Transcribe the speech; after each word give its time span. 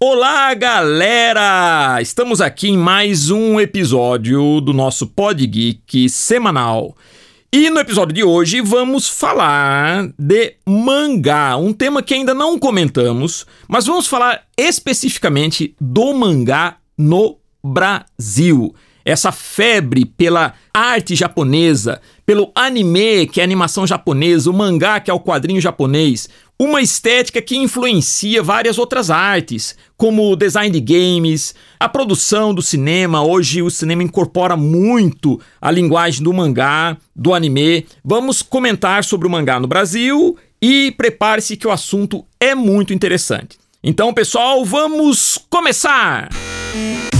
Olá, 0.00 0.54
galera! 0.54 2.00
Estamos 2.00 2.40
aqui 2.40 2.68
em 2.68 2.78
mais 2.78 3.32
um 3.32 3.58
episódio 3.58 4.60
do 4.60 4.72
nosso 4.72 5.08
Pod 5.08 5.44
Geek 5.44 6.08
semanal. 6.08 6.96
E 7.52 7.68
no 7.68 7.80
episódio 7.80 8.14
de 8.14 8.22
hoje 8.22 8.60
vamos 8.60 9.08
falar 9.08 10.08
de 10.16 10.54
mangá, 10.64 11.56
um 11.56 11.72
tema 11.72 12.00
que 12.00 12.14
ainda 12.14 12.32
não 12.32 12.56
comentamos, 12.60 13.44
mas 13.66 13.86
vamos 13.86 14.06
falar 14.06 14.44
especificamente 14.56 15.74
do 15.80 16.14
mangá 16.14 16.76
no 16.96 17.36
Brasil. 17.60 18.72
Essa 19.04 19.32
febre 19.32 20.04
pela 20.04 20.54
arte 20.72 21.16
japonesa, 21.16 22.00
pelo 22.24 22.52
anime, 22.54 23.26
que 23.26 23.40
é 23.40 23.42
a 23.42 23.46
animação 23.46 23.84
japonesa, 23.84 24.48
o 24.48 24.54
mangá, 24.54 25.00
que 25.00 25.10
é 25.10 25.14
o 25.14 25.18
quadrinho 25.18 25.60
japonês, 25.60 26.28
uma 26.58 26.82
estética 26.82 27.40
que 27.40 27.56
influencia 27.56 28.42
várias 28.42 28.78
outras 28.78 29.10
artes, 29.10 29.76
como 29.96 30.30
o 30.30 30.36
design 30.36 30.70
de 30.70 30.80
games, 30.80 31.54
a 31.78 31.88
produção 31.88 32.52
do 32.52 32.60
cinema. 32.60 33.22
Hoje 33.22 33.62
o 33.62 33.70
cinema 33.70 34.02
incorpora 34.02 34.56
muito 34.56 35.40
a 35.60 35.70
linguagem 35.70 36.22
do 36.22 36.32
mangá, 36.32 36.96
do 37.14 37.32
anime. 37.32 37.86
Vamos 38.04 38.42
comentar 38.42 39.04
sobre 39.04 39.28
o 39.28 39.30
mangá 39.30 39.60
no 39.60 39.68
Brasil 39.68 40.36
e 40.60 40.92
prepare-se 40.96 41.56
que 41.56 41.68
o 41.68 41.70
assunto 41.70 42.24
é 42.40 42.54
muito 42.54 42.92
interessante. 42.92 43.56
Então, 43.82 44.12
pessoal, 44.12 44.64
vamos 44.64 45.38
começar! 45.48 46.28
Música 46.74 47.17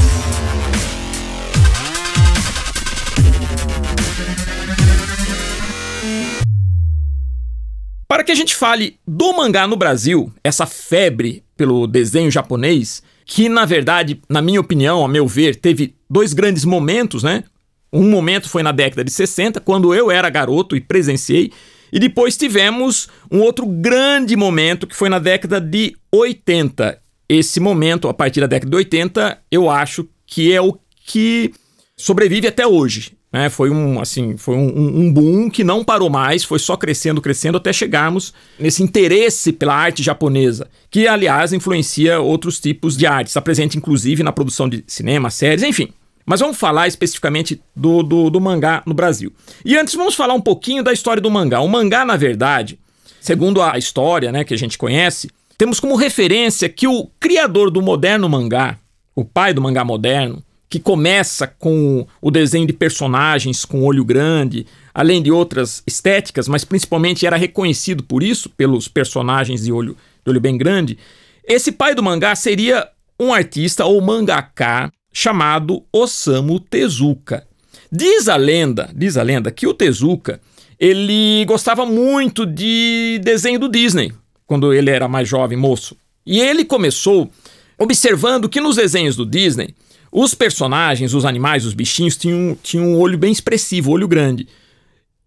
Para 8.18 8.24
que 8.24 8.32
a 8.32 8.34
gente 8.34 8.56
fale 8.56 8.98
do 9.06 9.32
mangá 9.32 9.64
no 9.68 9.76
Brasil, 9.76 10.32
essa 10.42 10.66
febre 10.66 11.44
pelo 11.56 11.86
desenho 11.86 12.32
japonês, 12.32 13.00
que 13.24 13.48
na 13.48 13.64
verdade, 13.64 14.20
na 14.28 14.42
minha 14.42 14.60
opinião, 14.60 15.04
a 15.04 15.08
meu 15.08 15.28
ver, 15.28 15.54
teve 15.54 15.94
dois 16.10 16.32
grandes 16.32 16.64
momentos, 16.64 17.22
né? 17.22 17.44
Um 17.92 18.10
momento 18.10 18.48
foi 18.48 18.60
na 18.64 18.72
década 18.72 19.04
de 19.04 19.12
60, 19.12 19.60
quando 19.60 19.94
eu 19.94 20.10
era 20.10 20.28
garoto 20.28 20.74
e 20.74 20.80
presenciei, 20.80 21.52
e 21.92 22.00
depois 22.00 22.36
tivemos 22.36 23.08
um 23.30 23.38
outro 23.38 23.64
grande 23.64 24.34
momento 24.34 24.88
que 24.88 24.96
foi 24.96 25.08
na 25.08 25.20
década 25.20 25.60
de 25.60 25.94
80. 26.12 27.00
Esse 27.28 27.60
momento, 27.60 28.08
a 28.08 28.14
partir 28.14 28.40
da 28.40 28.48
década 28.48 28.68
de 28.68 28.76
80, 28.78 29.38
eu 29.48 29.70
acho 29.70 30.08
que 30.26 30.52
é 30.52 30.60
o 30.60 30.76
que 31.06 31.52
sobrevive 31.96 32.48
até 32.48 32.66
hoje. 32.66 33.12
Né? 33.32 33.50
Foi 33.50 33.70
um 33.70 34.00
assim, 34.00 34.36
foi 34.36 34.56
um, 34.56 35.00
um, 35.00 35.12
boom 35.12 35.50
que 35.50 35.62
não 35.62 35.84
parou 35.84 36.08
mais, 36.08 36.44
foi 36.44 36.58
só 36.58 36.76
crescendo, 36.76 37.20
crescendo 37.20 37.58
até 37.58 37.72
chegarmos 37.72 38.32
nesse 38.58 38.82
interesse 38.82 39.52
pela 39.52 39.74
arte 39.74 40.02
japonesa, 40.02 40.68
que 40.90 41.06
aliás 41.06 41.52
influencia 41.52 42.20
outros 42.20 42.58
tipos 42.58 42.96
de 42.96 43.06
arte, 43.06 43.28
está 43.28 43.40
presente 43.42 43.76
inclusive 43.76 44.22
na 44.22 44.32
produção 44.32 44.68
de 44.68 44.82
cinema, 44.86 45.30
séries, 45.30 45.62
enfim. 45.62 45.90
Mas 46.24 46.40
vamos 46.40 46.58
falar 46.58 46.88
especificamente 46.88 47.60
do, 47.74 48.02
do, 48.02 48.28
do 48.28 48.40
mangá 48.40 48.82
no 48.86 48.92
Brasil. 48.92 49.32
E 49.64 49.76
antes 49.76 49.94
vamos 49.94 50.14
falar 50.14 50.34
um 50.34 50.40
pouquinho 50.40 50.82
da 50.82 50.92
história 50.92 51.22
do 51.22 51.30
mangá. 51.30 51.60
O 51.60 51.68
mangá, 51.68 52.04
na 52.04 52.16
verdade, 52.16 52.78
segundo 53.20 53.62
a 53.62 53.78
história 53.78 54.30
né, 54.30 54.44
que 54.44 54.52
a 54.52 54.58
gente 54.58 54.76
conhece, 54.76 55.30
temos 55.56 55.80
como 55.80 55.96
referência 55.96 56.68
que 56.68 56.86
o 56.86 57.10
criador 57.18 57.70
do 57.70 57.80
moderno 57.80 58.28
mangá, 58.28 58.78
o 59.14 59.24
pai 59.24 59.54
do 59.54 59.62
mangá 59.62 59.84
moderno, 59.84 60.42
que 60.68 60.78
começa 60.78 61.46
com 61.46 62.06
o 62.20 62.30
desenho 62.30 62.66
de 62.66 62.72
personagens 62.72 63.64
com 63.64 63.84
olho 63.84 64.04
grande, 64.04 64.66
além 64.92 65.22
de 65.22 65.32
outras 65.32 65.82
estéticas, 65.86 66.46
mas 66.46 66.64
principalmente 66.64 67.26
era 67.26 67.36
reconhecido 67.36 68.02
por 68.02 68.22
isso, 68.22 68.50
pelos 68.50 68.86
personagens 68.86 69.64
de 69.64 69.72
olho, 69.72 69.96
de 70.24 70.30
olho 70.30 70.40
bem 70.40 70.58
grande. 70.58 70.98
Esse 71.42 71.72
pai 71.72 71.94
do 71.94 72.02
mangá 72.02 72.34
seria 72.34 72.86
um 73.18 73.32
artista 73.32 73.84
ou 73.86 74.00
mangaka 74.00 74.92
chamado 75.12 75.82
Osamu 75.92 76.60
Tezuka. 76.60 77.46
Diz 77.90 78.28
a 78.28 78.36
lenda, 78.36 78.90
diz 78.94 79.16
a 79.16 79.22
lenda 79.22 79.50
que 79.50 79.66
o 79.66 79.72
Tezuka, 79.72 80.40
ele 80.78 81.44
gostava 81.46 81.86
muito 81.86 82.44
de 82.44 83.18
desenho 83.24 83.58
do 83.58 83.68
Disney, 83.68 84.12
quando 84.46 84.72
ele 84.72 84.90
era 84.90 85.08
mais 85.08 85.26
jovem, 85.26 85.56
moço. 85.56 85.96
E 86.26 86.38
ele 86.40 86.64
começou 86.64 87.30
observando 87.78 88.48
que 88.48 88.60
nos 88.60 88.76
desenhos 88.76 89.16
do 89.16 89.24
Disney, 89.24 89.74
os 90.10 90.34
personagens, 90.34 91.14
os 91.14 91.24
animais, 91.24 91.64
os 91.64 91.74
bichinhos 91.74 92.16
tinham, 92.16 92.56
tinham 92.62 92.86
um 92.86 92.98
olho 92.98 93.18
bem 93.18 93.32
expressivo, 93.32 93.90
olho 93.90 94.08
grande. 94.08 94.48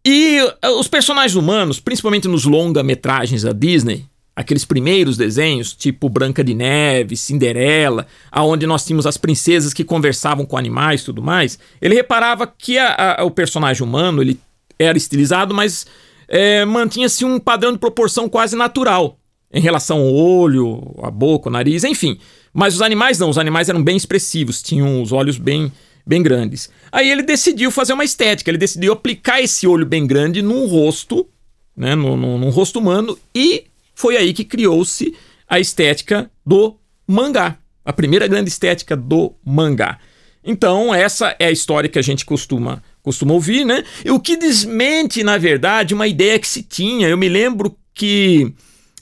E 0.05 0.37
eh, 0.61 0.69
os 0.69 0.87
personagens 0.87 1.35
humanos, 1.35 1.79
principalmente 1.79 2.27
nos 2.27 2.45
longa-metragens 2.45 3.43
da 3.43 3.51
Disney, 3.51 4.05
aqueles 4.35 4.65
primeiros 4.65 5.17
desenhos, 5.17 5.73
tipo 5.73 6.09
Branca 6.09 6.43
de 6.43 6.55
Neve, 6.55 7.15
Cinderela, 7.15 8.07
aonde 8.31 8.65
nós 8.65 8.83
tínhamos 8.83 9.05
as 9.05 9.17
princesas 9.17 9.73
que 9.73 9.83
conversavam 9.83 10.45
com 10.45 10.57
animais 10.57 11.01
e 11.01 11.05
tudo 11.05 11.21
mais, 11.21 11.59
ele 11.81 11.95
reparava 11.95 12.47
que 12.47 12.77
a, 12.77 13.19
a, 13.19 13.23
o 13.23 13.31
personagem 13.31 13.83
humano 13.83 14.21
ele 14.21 14.39
era 14.79 14.97
estilizado, 14.97 15.53
mas 15.53 15.85
é, 16.27 16.65
mantinha-se 16.65 17.23
um 17.23 17.39
padrão 17.39 17.71
de 17.73 17.77
proporção 17.77 18.27
quase 18.27 18.55
natural 18.55 19.19
em 19.53 19.61
relação 19.61 19.99
ao 19.99 20.13
olho, 20.13 20.95
a 21.01 21.11
boca, 21.11 21.49
o 21.49 21.51
nariz, 21.51 21.83
enfim. 21.83 22.17
Mas 22.53 22.75
os 22.75 22.81
animais 22.81 23.19
não, 23.19 23.29
os 23.29 23.37
animais 23.37 23.69
eram 23.69 23.83
bem 23.83 23.97
expressivos, 23.97 24.61
tinham 24.61 25.01
os 25.01 25.11
olhos 25.11 25.37
bem, 25.37 25.71
bem 26.05 26.21
grandes. 26.21 26.69
Aí 26.91 27.09
ele 27.09 27.23
decidiu 27.23 27.71
fazer 27.71 27.93
uma 27.93 28.03
estética, 28.03 28.49
ele 28.49 28.57
decidiu 28.57 28.93
aplicar 28.93 29.41
esse 29.41 29.67
olho 29.67 29.85
bem 29.85 30.05
grande 30.05 30.41
num 30.41 30.65
rosto, 30.67 31.27
né, 31.75 31.95
num, 31.95 32.15
num, 32.15 32.37
num 32.37 32.49
rosto 32.49 32.79
humano, 32.79 33.17
e 33.33 33.65
foi 33.93 34.17
aí 34.17 34.33
que 34.33 34.43
criou-se 34.43 35.15
a 35.47 35.59
estética 35.59 36.29
do 36.45 36.75
mangá, 37.07 37.57
a 37.83 37.93
primeira 37.93 38.27
grande 38.27 38.49
estética 38.49 38.95
do 38.95 39.33
mangá. 39.45 39.99
Então, 40.43 40.93
essa 40.93 41.35
é 41.37 41.45
a 41.45 41.51
história 41.51 41.89
que 41.89 41.99
a 41.99 42.01
gente 42.01 42.25
costuma, 42.25 42.81
costuma 43.03 43.33
ouvir, 43.33 43.63
né? 43.63 43.83
E 44.03 44.09
o 44.09 44.19
que 44.19 44.35
desmente, 44.35 45.23
na 45.23 45.37
verdade, 45.37 45.93
uma 45.93 46.07
ideia 46.07 46.39
que 46.39 46.47
se 46.47 46.63
tinha. 46.63 47.07
Eu 47.07 47.17
me 47.17 47.29
lembro 47.29 47.77
que 47.93 48.51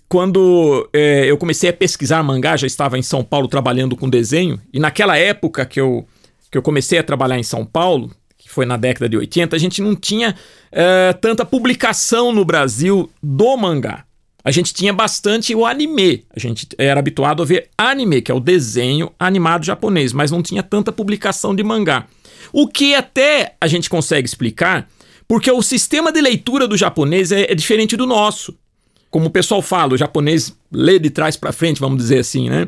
quando 0.09 0.89
é, 0.91 1.27
eu 1.27 1.37
comecei 1.37 1.69
a 1.69 1.73
pesquisar 1.73 2.23
mangá, 2.23 2.57
já 2.57 2.65
estava 2.65 2.97
em 2.97 3.03
São 3.03 3.23
Paulo 3.23 3.47
trabalhando 3.47 3.95
com 3.95 4.09
desenho, 4.09 4.59
e 4.73 4.79
naquela 4.79 5.15
época 5.15 5.63
que 5.67 5.79
eu, 5.79 6.03
que 6.51 6.57
eu 6.57 6.63
comecei 6.63 6.97
a 6.97 7.03
trabalhar 7.03 7.37
em 7.37 7.43
São 7.43 7.63
Paulo, 7.63 8.11
que 8.35 8.49
foi 8.49 8.65
na 8.65 8.75
década 8.75 9.07
de 9.07 9.15
80, 9.15 9.55
a 9.55 9.59
gente 9.59 9.83
não 9.83 9.95
tinha 9.95 10.35
é, 10.71 11.13
tanta 11.13 11.45
publicação 11.45 12.33
no 12.33 12.43
Brasil 12.43 13.07
do 13.21 13.55
mangá. 13.55 14.03
A 14.43 14.49
gente 14.49 14.73
tinha 14.73 14.91
bastante 14.91 15.53
o 15.53 15.63
anime. 15.63 16.25
A 16.35 16.39
gente 16.39 16.67
era 16.77 16.99
habituado 16.99 17.43
a 17.43 17.45
ver 17.45 17.69
anime, 17.77 18.21
que 18.21 18.31
é 18.31 18.33
o 18.33 18.39
desenho 18.39 19.11
animado 19.19 19.65
japonês, 19.65 20.11
mas 20.11 20.31
não 20.31 20.41
tinha 20.41 20.63
tanta 20.63 20.91
publicação 20.91 21.53
de 21.53 21.61
mangá. 21.61 22.07
O 22.51 22.67
que 22.67 22.95
até 22.95 23.53
a 23.61 23.67
gente 23.67 23.89
consegue 23.89 24.27
explicar, 24.27 24.89
porque 25.27 25.51
o 25.51 25.61
sistema 25.61 26.11
de 26.11 26.19
leitura 26.19 26.67
do 26.67 26.75
japonês 26.75 27.31
é, 27.31 27.51
é 27.51 27.53
diferente 27.53 27.95
do 27.95 28.07
nosso 28.07 28.57
como 29.09 29.27
o 29.27 29.29
pessoal 29.29 29.61
fala, 29.61 29.93
o 29.93 29.97
japonês 29.97 30.55
lê 30.71 30.99
de 30.99 31.09
trás 31.09 31.35
para 31.35 31.51
frente, 31.51 31.79
vamos 31.79 31.97
dizer 31.97 32.19
assim, 32.19 32.49
né? 32.49 32.67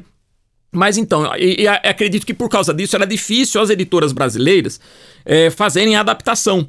Mas 0.71 0.97
então, 0.97 1.35
e, 1.35 1.63
e, 1.63 1.67
acredito 1.67 2.25
que 2.25 2.33
por 2.33 2.49
causa 2.49 2.73
disso 2.73 2.95
era 2.95 3.05
difícil 3.05 3.59
as 3.59 3.69
editoras 3.69 4.13
brasileiras 4.13 4.79
é, 5.25 5.49
fazerem 5.49 5.95
a 5.95 5.99
adaptação. 5.99 6.67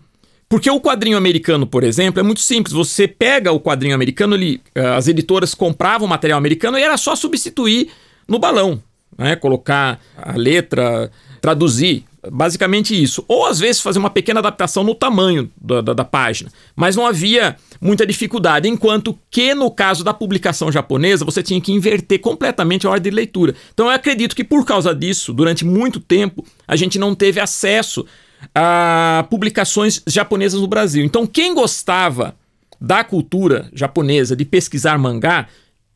Porque 0.52 0.70
o 0.70 0.78
quadrinho 0.78 1.16
americano, 1.16 1.66
por 1.66 1.82
exemplo, 1.82 2.20
é 2.20 2.22
muito 2.22 2.40
simples. 2.40 2.74
Você 2.74 3.08
pega 3.08 3.50
o 3.52 3.58
quadrinho 3.58 3.94
americano, 3.94 4.34
ele, 4.34 4.60
eh, 4.74 4.86
as 4.86 5.08
editoras 5.08 5.54
compravam 5.54 6.06
material 6.06 6.36
americano 6.36 6.78
e 6.78 6.82
era 6.82 6.98
só 6.98 7.16
substituir 7.16 7.88
no 8.28 8.38
balão, 8.38 8.82
né? 9.16 9.34
Colocar 9.34 9.98
a 10.14 10.36
letra, 10.36 11.10
traduzir. 11.40 12.04
Basicamente 12.30 13.00
isso. 13.00 13.24
Ou 13.26 13.46
às 13.46 13.58
vezes 13.58 13.80
fazer 13.82 13.98
uma 13.98 14.10
pequena 14.10 14.38
adaptação 14.38 14.84
no 14.84 14.94
tamanho 14.94 15.50
da, 15.60 15.80
da, 15.80 15.92
da 15.92 16.04
página. 16.04 16.52
Mas 16.76 16.94
não 16.94 17.06
havia 17.06 17.56
muita 17.80 18.06
dificuldade. 18.06 18.68
Enquanto 18.68 19.18
que 19.30 19.54
no 19.54 19.70
caso 19.70 20.04
da 20.04 20.14
publicação 20.14 20.70
japonesa, 20.70 21.24
você 21.24 21.42
tinha 21.42 21.60
que 21.60 21.72
inverter 21.72 22.20
completamente 22.20 22.86
a 22.86 22.90
ordem 22.90 23.10
de 23.10 23.16
leitura. 23.16 23.54
Então 23.74 23.86
eu 23.86 23.92
acredito 23.92 24.36
que 24.36 24.44
por 24.44 24.64
causa 24.64 24.94
disso, 24.94 25.32
durante 25.32 25.64
muito 25.64 25.98
tempo, 25.98 26.44
a 26.66 26.76
gente 26.76 26.98
não 26.98 27.14
teve 27.14 27.40
acesso 27.40 28.06
a 28.54 29.26
publicações 29.28 30.00
japonesas 30.06 30.60
no 30.60 30.68
Brasil. 30.68 31.04
Então 31.04 31.26
quem 31.26 31.54
gostava 31.54 32.36
da 32.80 33.02
cultura 33.04 33.68
japonesa, 33.72 34.34
de 34.34 34.44
pesquisar 34.44 34.98
mangá, 34.98 35.48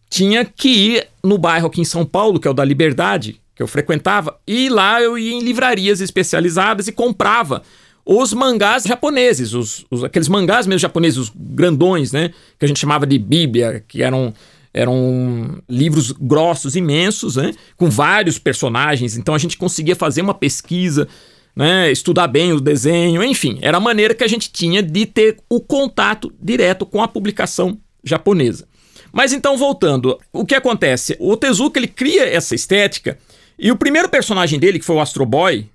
tinha 0.09 0.45
que 0.45 0.69
ir 0.69 1.09
no 1.23 1.39
bairro 1.39 1.67
aqui 1.67 1.81
em 1.81 1.85
São 1.85 2.05
Paulo, 2.05 2.39
que 2.39 2.47
é 2.47 2.51
o 2.51 2.55
da 2.55 2.65
Liberdade, 2.65 3.41
que 3.55 3.63
eu 3.63 3.67
frequentava, 3.67 4.39
e 4.47 4.69
lá 4.69 5.01
eu 5.01 5.19
ia 5.19 5.33
em 5.33 5.41
livrarias 5.41 6.01
especializadas 6.01 6.89
e 6.89 6.93
comprava 6.93 7.63
os 8.05 8.33
mangás 8.33 8.85
japoneses, 8.85 9.53
os, 9.53 9.85
os, 9.91 10.05
aqueles 10.05 10.29
mangás 10.29 10.67
mesmo 10.67 10.79
japoneses, 10.79 11.19
os 11.19 11.33
grandões, 11.35 12.13
né? 12.13 12.31
Que 12.59 12.65
a 12.65 12.69
gente 12.69 12.79
chamava 12.79 13.05
de 13.05 13.19
Bíblia, 13.19 13.83
que 13.89 14.01
eram, 14.01 14.33
eram 14.73 15.61
livros 15.69 16.13
grossos, 16.13 16.77
imensos, 16.77 17.35
né? 17.35 17.53
Com 17.77 17.91
vários 17.91 18.39
personagens. 18.39 19.17
Então 19.17 19.35
a 19.35 19.39
gente 19.39 19.57
conseguia 19.57 19.97
fazer 19.97 20.23
uma 20.23 20.35
pesquisa, 20.35 21.09
né? 21.55 21.91
Estudar 21.91 22.29
bem 22.29 22.53
o 22.53 22.61
desenho, 22.61 23.25
enfim. 23.25 23.59
Era 23.61 23.79
a 23.79 23.81
maneira 23.81 24.15
que 24.15 24.23
a 24.23 24.29
gente 24.29 24.53
tinha 24.53 24.81
de 24.83 25.05
ter 25.05 25.39
o 25.49 25.61
contato 25.61 26.33
direto 26.41 26.87
com 26.87 27.03
a 27.03 27.09
publicação 27.09 27.77
japonesa. 28.05 28.69
Mas 29.17 29.33
então, 29.33 29.57
voltando, 29.57 30.21
o 30.31 30.45
que 30.45 30.55
acontece? 30.55 31.17
O 31.19 31.39
Tezuka 31.39 31.81
ele 31.81 31.87
cria 31.89 32.29
essa 32.29 32.55
estética 32.55 33.17
e 33.59 33.73
o 33.73 33.77
primeiro 33.77 34.11
personagem 34.11 34.61
dele, 34.61 34.79
que 34.79 34.85
foi 34.85 34.95
o 34.95 35.01
Astro 35.01 35.25
Boy, 35.25 35.67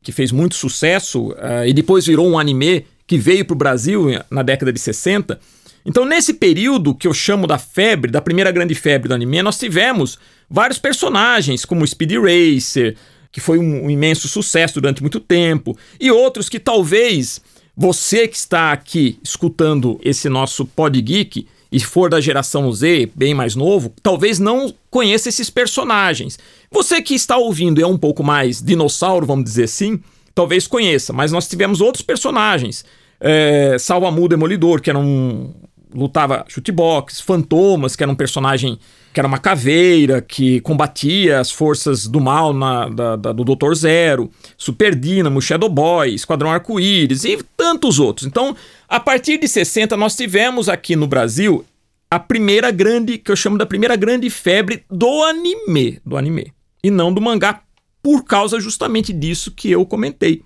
que 0.00 0.12
fez 0.12 0.30
muito 0.30 0.54
sucesso 0.54 1.30
uh, 1.30 1.66
e 1.66 1.72
depois 1.72 2.06
virou 2.06 2.28
um 2.28 2.38
anime 2.38 2.86
que 3.04 3.18
veio 3.18 3.44
para 3.44 3.54
o 3.54 3.58
Brasil 3.58 4.06
na 4.30 4.40
década 4.44 4.72
de 4.72 4.78
60. 4.78 5.40
Então, 5.84 6.04
nesse 6.04 6.34
período 6.34 6.94
que 6.94 7.08
eu 7.08 7.12
chamo 7.12 7.44
da 7.44 7.58
febre, 7.58 8.08
da 8.08 8.20
primeira 8.20 8.52
grande 8.52 8.76
febre 8.76 9.08
do 9.08 9.14
anime, 9.14 9.42
nós 9.42 9.58
tivemos 9.58 10.16
vários 10.48 10.78
personagens, 10.78 11.64
como 11.64 11.84
Speed 11.84 12.12
Racer, 12.12 12.96
que 13.32 13.40
foi 13.40 13.58
um, 13.58 13.86
um 13.86 13.90
imenso 13.90 14.28
sucesso 14.28 14.80
durante 14.80 15.00
muito 15.00 15.18
tempo, 15.18 15.76
e 15.98 16.12
outros 16.12 16.48
que 16.48 16.60
talvez 16.60 17.40
você 17.76 18.28
que 18.28 18.36
está 18.36 18.70
aqui 18.70 19.18
escutando 19.24 19.98
esse 20.04 20.28
nosso 20.28 20.64
Pod 20.64 21.02
Geek 21.02 21.48
e 21.70 21.80
for 21.80 22.08
da 22.08 22.20
geração 22.20 22.70
Z, 22.72 23.10
bem 23.14 23.34
mais 23.34 23.54
novo, 23.54 23.92
talvez 24.02 24.38
não 24.38 24.72
conheça 24.90 25.28
esses 25.28 25.50
personagens. 25.50 26.38
Você 26.70 27.02
que 27.02 27.14
está 27.14 27.36
ouvindo 27.36 27.80
e 27.80 27.82
é 27.82 27.86
um 27.86 27.98
pouco 27.98 28.22
mais 28.22 28.62
dinossauro, 28.62 29.26
vamos 29.26 29.44
dizer 29.44 29.64
assim, 29.64 30.00
talvez 30.34 30.66
conheça, 30.66 31.12
mas 31.12 31.32
nós 31.32 31.48
tivemos 31.48 31.80
outros 31.80 32.02
personagens. 32.02 32.84
É, 33.18 33.76
Salvamu 33.78 34.28
Demolidor, 34.28 34.80
que 34.80 34.90
era 34.90 34.98
um. 34.98 35.52
lutava 35.94 36.44
chutebox, 36.48 37.20
Fantomas, 37.20 37.96
que 37.96 38.02
era 38.02 38.12
um 38.12 38.16
personagem 38.16 38.78
que 39.16 39.20
era 39.20 39.26
uma 39.26 39.38
caveira, 39.38 40.20
que 40.20 40.60
combatia 40.60 41.40
as 41.40 41.50
forças 41.50 42.06
do 42.06 42.20
mal 42.20 42.52
na, 42.52 42.86
da, 42.86 43.16
da, 43.16 43.32
do 43.32 43.44
Doutor 43.44 43.74
Zero, 43.74 44.30
Super 44.58 44.94
Dynamo, 44.94 45.40
Shadow 45.40 45.70
Boy, 45.70 46.12
Esquadrão 46.12 46.50
Arco-Íris 46.50 47.24
e 47.24 47.38
tantos 47.56 47.98
outros. 47.98 48.26
Então, 48.26 48.54
a 48.86 49.00
partir 49.00 49.38
de 49.38 49.48
60, 49.48 49.96
nós 49.96 50.14
tivemos 50.14 50.68
aqui 50.68 50.94
no 50.94 51.06
Brasil 51.06 51.64
a 52.10 52.18
primeira 52.18 52.70
grande, 52.70 53.16
que 53.16 53.32
eu 53.32 53.36
chamo 53.36 53.56
da 53.56 53.64
primeira 53.64 53.96
grande 53.96 54.28
febre 54.28 54.84
do 54.90 55.22
anime, 55.22 55.98
do 56.04 56.18
anime, 56.18 56.52
e 56.84 56.90
não 56.90 57.10
do 57.10 57.22
mangá, 57.22 57.62
por 58.02 58.22
causa 58.22 58.60
justamente 58.60 59.14
disso 59.14 59.50
que 59.50 59.70
eu 59.70 59.86
comentei, 59.86 60.42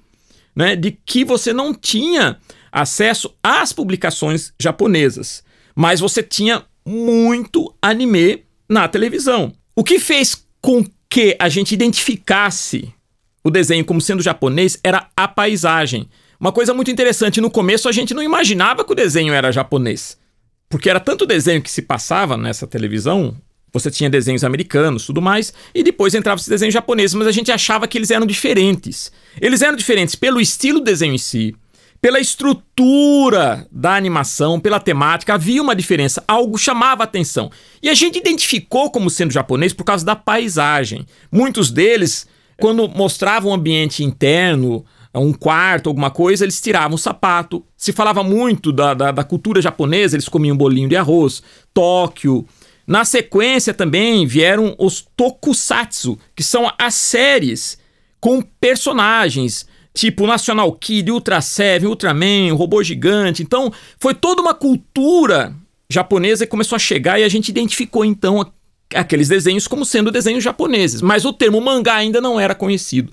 né? 0.55 0.76
De 0.76 0.93
que 0.93 1.25
você 1.25 1.52
não 1.52 1.75
tinha 1.75 2.38
acesso 2.70 3.34
às 3.43 3.72
publicações 3.72 4.52
japonesas, 4.61 5.43
mas 5.75 5.99
você 5.99 6.22
tinha 6.22 6.62
muito 6.87 7.75
anime 7.82 8.49
na 8.70 8.87
televisão. 8.87 9.52
O 9.75 9.82
que 9.82 9.99
fez 9.99 10.46
com 10.62 10.87
que 11.08 11.37
a 11.40 11.49
gente 11.49 11.75
identificasse 11.75 12.94
o 13.43 13.50
desenho 13.50 13.84
como 13.84 14.00
sendo 14.00 14.22
japonês 14.22 14.78
era 14.84 15.08
a 15.17 15.26
paisagem. 15.26 16.08
Uma 16.38 16.52
coisa 16.52 16.72
muito 16.72 16.90
interessante, 16.90 17.40
no 17.40 17.50
começo 17.50 17.88
a 17.88 17.93
gente 17.93 18.14
não 18.14 18.22
imaginava 18.22 18.84
que 18.84 18.93
o 18.93 18.94
desenho 18.94 19.34
era 19.34 19.50
japonês. 19.50 20.17
Porque 20.69 20.88
era 20.88 21.00
tanto 21.00 21.26
desenho 21.26 21.61
que 21.61 21.70
se 21.70 21.82
passava 21.82 22.37
nessa 22.37 22.67
televisão, 22.67 23.37
você 23.72 23.90
tinha 23.90 24.08
desenhos 24.08 24.44
americanos, 24.44 25.05
tudo 25.05 25.20
mais, 25.20 25.52
e 25.75 25.82
depois 25.82 26.14
entrava 26.14 26.40
esse 26.40 26.49
desenho 26.49 26.70
japonês, 26.70 27.12
mas 27.12 27.26
a 27.26 27.32
gente 27.32 27.50
achava 27.50 27.88
que 27.88 27.99
eles 27.99 28.11
eram 28.11 28.26
diferentes. 28.26 29.11
Eles 29.40 29.62
eram 29.62 29.76
diferentes 29.76 30.14
pelo 30.14 30.40
estilo 30.40 30.78
do 30.78 30.84
desenho 30.84 31.14
em 31.14 31.19
si, 31.19 31.56
pela 32.00 32.19
estrutura 32.19 33.67
da 33.70 33.94
animação, 33.94 34.58
pela 34.58 34.81
temática, 34.81 35.35
havia 35.35 35.61
uma 35.61 35.76
diferença, 35.76 36.25
algo 36.26 36.56
chamava 36.56 37.05
atenção. 37.05 37.50
E 37.82 37.88
a 37.91 37.94
gente 37.94 38.19
identificou 38.19 38.91
como 38.91 39.11
sendo 39.11 39.32
japonês 39.32 39.73
por 39.73 39.85
causa 39.85 40.05
da 40.05 40.17
paisagem. 40.17 41.06
Muitos 41.31 41.70
deles, 41.70 42.26
quando 42.58 42.88
mostravam 42.88 43.50
o 43.50 43.55
ambiente 43.55 44.02
interno, 44.02 44.85
um 45.14 45.32
quarto, 45.32 45.88
alguma 45.88 46.11
coisa, 46.11 46.44
eles 46.44 46.61
tiravam 46.61 46.94
o 46.94 46.99
sapato. 46.99 47.64
Se 47.76 47.93
falava 47.93 48.23
muito 48.23 48.73
da, 48.73 48.94
da, 48.94 49.11
da 49.11 49.25
cultura 49.25 49.61
japonesa, 49.61 50.17
eles 50.17 50.29
comiam 50.29 50.56
bolinho 50.56 50.88
de 50.88 50.96
arroz, 50.96 51.43
Tóquio. 51.75 52.46
Na 52.87 53.05
sequência 53.05 53.75
também 53.75 54.26
vieram 54.26 54.75
os 54.79 55.06
tokusatsu, 55.17 56.19
que 56.35 56.43
são 56.43 56.73
as 56.79 56.94
séries 56.94 57.79
com 58.19 58.41
personagens 58.41 59.67
tipo 59.93 60.27
National 60.27 60.73
Kid, 60.73 61.11
Ultra 61.11 61.41
Seven, 61.41 61.89
Ultraman, 61.89 62.55
Robô 62.55 62.83
Gigante. 62.83 63.43
Então, 63.43 63.73
foi 63.99 64.15
toda 64.15 64.41
uma 64.41 64.55
cultura 64.55 65.55
japonesa 65.89 66.47
que 66.47 66.51
começou 66.51 66.77
a 66.77 66.79
chegar 66.79 67.19
e 67.19 67.25
a 67.25 67.29
gente 67.29 67.49
identificou 67.49 68.05
então 68.05 68.47
aqueles 68.95 69.29
desenhos 69.29 69.67
como 69.67 69.85
sendo 69.85 70.11
desenhos 70.11 70.43
japoneses, 70.43 71.03
mas 71.03 71.25
o 71.25 71.33
termo 71.33 71.61
mangá 71.61 71.97
ainda 71.97 72.21
não 72.21 72.39
era 72.39 72.55
conhecido. 72.55 73.13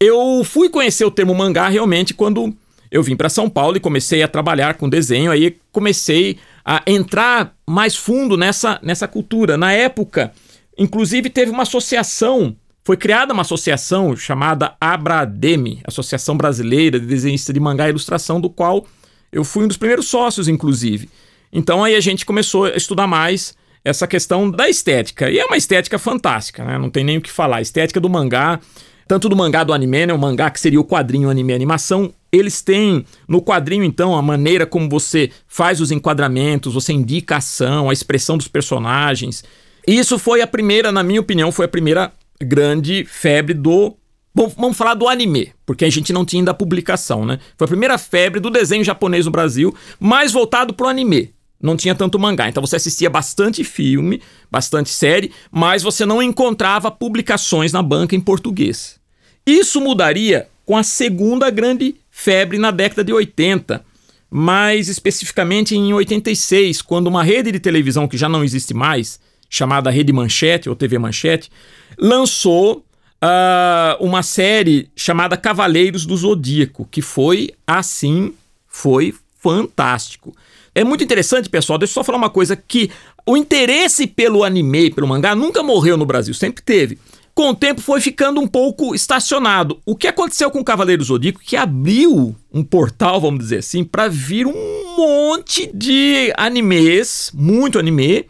Eu 0.00 0.42
fui 0.44 0.68
conhecer 0.68 1.04
o 1.04 1.10
termo 1.10 1.34
mangá 1.34 1.68
realmente 1.68 2.14
quando 2.14 2.54
eu 2.90 3.02
vim 3.02 3.16
para 3.16 3.28
São 3.28 3.48
Paulo 3.48 3.76
e 3.76 3.80
comecei 3.80 4.22
a 4.22 4.28
trabalhar 4.28 4.74
com 4.74 4.88
desenho, 4.88 5.30
aí 5.30 5.56
comecei 5.72 6.38
a 6.64 6.82
entrar 6.86 7.54
mais 7.66 7.96
fundo 7.96 8.36
nessa, 8.36 8.78
nessa 8.82 9.08
cultura. 9.08 9.56
Na 9.56 9.72
época, 9.72 10.32
inclusive 10.76 11.30
teve 11.30 11.50
uma 11.50 11.62
associação 11.62 12.56
foi 12.88 12.96
criada 12.96 13.34
uma 13.34 13.42
associação 13.42 14.16
chamada 14.16 14.74
Abrademe, 14.80 15.82
Associação 15.84 16.38
Brasileira 16.38 16.98
de 16.98 17.04
Desenhistas 17.04 17.52
de 17.52 17.60
Mangá 17.60 17.86
e 17.86 17.90
Ilustração, 17.90 18.40
do 18.40 18.48
qual 18.48 18.86
eu 19.30 19.44
fui 19.44 19.64
um 19.64 19.68
dos 19.68 19.76
primeiros 19.76 20.08
sócios, 20.08 20.48
inclusive. 20.48 21.10
Então 21.52 21.84
aí 21.84 21.94
a 21.94 22.00
gente 22.00 22.24
começou 22.24 22.64
a 22.64 22.70
estudar 22.70 23.06
mais 23.06 23.54
essa 23.84 24.06
questão 24.06 24.50
da 24.50 24.70
estética. 24.70 25.30
E 25.30 25.38
é 25.38 25.44
uma 25.44 25.58
estética 25.58 25.98
fantástica, 25.98 26.64
né? 26.64 26.78
Não 26.78 26.88
tem 26.88 27.04
nem 27.04 27.18
o 27.18 27.20
que 27.20 27.30
falar. 27.30 27.58
A 27.58 27.60
estética 27.60 28.00
do 28.00 28.08
mangá, 28.08 28.58
tanto 29.06 29.28
do 29.28 29.36
mangá 29.36 29.64
do 29.64 29.74
anime, 29.74 30.06
né? 30.06 30.14
O 30.14 30.18
mangá 30.18 30.48
que 30.48 30.58
seria 30.58 30.80
o 30.80 30.84
quadrinho 30.84 31.28
anime 31.28 31.52
animação, 31.52 32.10
eles 32.32 32.62
têm 32.62 33.04
no 33.28 33.42
quadrinho, 33.42 33.84
então, 33.84 34.16
a 34.16 34.22
maneira 34.22 34.64
como 34.64 34.88
você 34.88 35.30
faz 35.46 35.82
os 35.82 35.90
enquadramentos, 35.90 36.72
você 36.72 36.94
indica 36.94 37.34
a 37.34 37.38
ação, 37.38 37.90
a 37.90 37.92
expressão 37.92 38.38
dos 38.38 38.48
personagens. 38.48 39.44
Isso 39.86 40.18
foi 40.18 40.40
a 40.40 40.46
primeira, 40.46 40.90
na 40.90 41.02
minha 41.02 41.20
opinião, 41.20 41.52
foi 41.52 41.66
a 41.66 41.68
primeira 41.68 42.14
grande 42.42 43.04
febre 43.04 43.54
do. 43.54 43.96
Bom, 44.34 44.52
vamos 44.56 44.76
falar 44.76 44.94
do 44.94 45.08
anime, 45.08 45.52
porque 45.66 45.84
a 45.84 45.90
gente 45.90 46.12
não 46.12 46.24
tinha 46.24 46.40
ainda 46.40 46.52
a 46.52 46.54
publicação, 46.54 47.24
né? 47.24 47.40
Foi 47.56 47.64
a 47.64 47.68
primeira 47.68 47.98
febre 47.98 48.38
do 48.38 48.50
desenho 48.50 48.84
japonês 48.84 49.26
no 49.26 49.32
Brasil, 49.32 49.74
mais 49.98 50.32
voltado 50.32 50.72
pro 50.72 50.86
anime. 50.86 51.34
Não 51.60 51.76
tinha 51.76 51.94
tanto 51.94 52.18
mangá. 52.18 52.48
Então 52.48 52.64
você 52.64 52.76
assistia 52.76 53.10
bastante 53.10 53.64
filme, 53.64 54.22
bastante 54.50 54.90
série, 54.90 55.32
mas 55.50 55.82
você 55.82 56.06
não 56.06 56.22
encontrava 56.22 56.90
publicações 56.90 57.72
na 57.72 57.82
banca 57.82 58.14
em 58.14 58.20
português. 58.20 59.00
Isso 59.44 59.80
mudaria 59.80 60.48
com 60.64 60.76
a 60.76 60.82
segunda 60.82 61.50
grande 61.50 61.96
febre 62.10 62.58
na 62.58 62.70
década 62.70 63.02
de 63.02 63.12
80, 63.12 63.84
mais 64.30 64.88
especificamente 64.88 65.74
em 65.74 65.92
86, 65.92 66.82
quando 66.82 67.06
uma 67.06 67.24
rede 67.24 67.50
de 67.50 67.58
televisão 67.58 68.06
que 68.06 68.18
já 68.18 68.28
não 68.28 68.44
existe 68.44 68.74
mais, 68.74 69.18
chamada 69.48 69.90
Rede 69.90 70.12
Manchete 70.12 70.68
ou 70.68 70.76
TV 70.76 70.98
Manchete, 70.98 71.50
lançou 71.98 72.84
uh, 73.22 74.04
uma 74.04 74.22
série 74.22 74.90
chamada 74.94 75.36
Cavaleiros 75.36 76.04
do 76.04 76.16
Zodíaco, 76.16 76.86
que 76.90 77.02
foi 77.02 77.50
assim, 77.66 78.34
foi 78.66 79.14
fantástico. 79.38 80.34
É 80.74 80.84
muito 80.84 81.02
interessante, 81.02 81.48
pessoal. 81.48 81.78
Deixa 81.78 81.92
eu 81.92 81.94
só 81.94 82.04
falar 82.04 82.18
uma 82.18 82.30
coisa 82.30 82.54
que 82.54 82.90
o 83.26 83.36
interesse 83.36 84.06
pelo 84.06 84.44
anime, 84.44 84.90
pelo 84.90 85.08
mangá, 85.08 85.34
nunca 85.34 85.62
morreu 85.62 85.96
no 85.96 86.06
Brasil, 86.06 86.34
sempre 86.34 86.62
teve. 86.62 86.98
Com 87.34 87.50
o 87.50 87.54
tempo 87.54 87.80
foi 87.80 88.00
ficando 88.00 88.40
um 88.40 88.48
pouco 88.48 88.94
estacionado. 88.94 89.80
O 89.86 89.94
que 89.94 90.08
aconteceu 90.08 90.50
com 90.50 90.58
o 90.58 90.64
Cavaleiro 90.64 91.04
Zodíaco 91.04 91.40
que 91.40 91.56
abriu 91.56 92.34
um 92.52 92.64
portal, 92.64 93.20
vamos 93.20 93.38
dizer 93.40 93.58
assim, 93.58 93.84
para 93.84 94.08
vir 94.08 94.46
um 94.46 94.96
monte 94.96 95.70
de 95.72 96.32
animes, 96.36 97.30
muito 97.32 97.78
anime, 97.78 98.26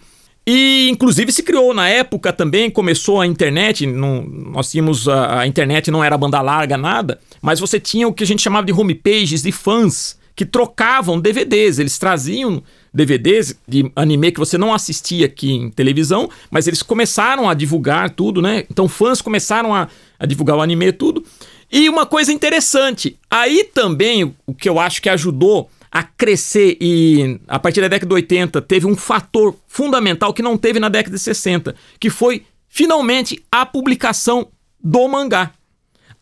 e 0.50 0.88
inclusive 0.88 1.30
se 1.30 1.42
criou 1.42 1.74
na 1.74 1.90
época 1.90 2.32
também, 2.32 2.70
começou 2.70 3.20
a 3.20 3.26
internet, 3.26 3.84
não, 3.84 4.22
nós 4.22 4.70
tínhamos 4.70 5.06
a, 5.06 5.40
a, 5.40 5.46
internet 5.46 5.90
não 5.90 6.02
era 6.02 6.16
banda 6.16 6.40
larga 6.40 6.74
nada, 6.74 7.20
mas 7.42 7.60
você 7.60 7.78
tinha 7.78 8.08
o 8.08 8.14
que 8.14 8.24
a 8.24 8.26
gente 8.26 8.40
chamava 8.40 8.66
de 8.66 8.72
homepages 8.72 9.42
de 9.42 9.52
fãs 9.52 10.18
que 10.34 10.46
trocavam 10.46 11.20
DVDs, 11.20 11.78
eles 11.78 11.98
traziam 11.98 12.62
DVDs 12.94 13.60
de 13.68 13.92
anime 13.94 14.32
que 14.32 14.40
você 14.40 14.56
não 14.56 14.72
assistia 14.72 15.26
aqui 15.26 15.52
em 15.52 15.68
televisão, 15.68 16.30
mas 16.50 16.66
eles 16.66 16.82
começaram 16.82 17.46
a 17.46 17.52
divulgar 17.52 18.08
tudo, 18.08 18.40
né? 18.40 18.64
Então 18.70 18.88
fãs 18.88 19.20
começaram 19.20 19.74
a, 19.74 19.86
a 20.18 20.24
divulgar 20.24 20.56
o 20.56 20.62
anime 20.62 20.92
tudo. 20.92 21.22
E 21.70 21.90
uma 21.90 22.06
coisa 22.06 22.32
interessante, 22.32 23.18
aí 23.30 23.64
também 23.64 24.34
o 24.46 24.54
que 24.54 24.66
eu 24.66 24.80
acho 24.80 25.02
que 25.02 25.10
ajudou 25.10 25.68
a 25.90 26.02
crescer 26.02 26.76
e 26.80 27.40
a 27.46 27.58
partir 27.58 27.80
da 27.80 27.88
década 27.88 28.08
de 28.08 28.14
80 28.14 28.60
teve 28.62 28.86
um 28.86 28.96
fator 28.96 29.54
fundamental 29.66 30.32
que 30.32 30.42
não 30.42 30.56
teve 30.56 30.78
na 30.78 30.88
década 30.88 31.16
de 31.16 31.22
60, 31.22 31.74
que 31.98 32.10
foi 32.10 32.44
finalmente 32.68 33.42
a 33.50 33.64
publicação 33.64 34.48
do 34.82 35.08
mangá. 35.08 35.52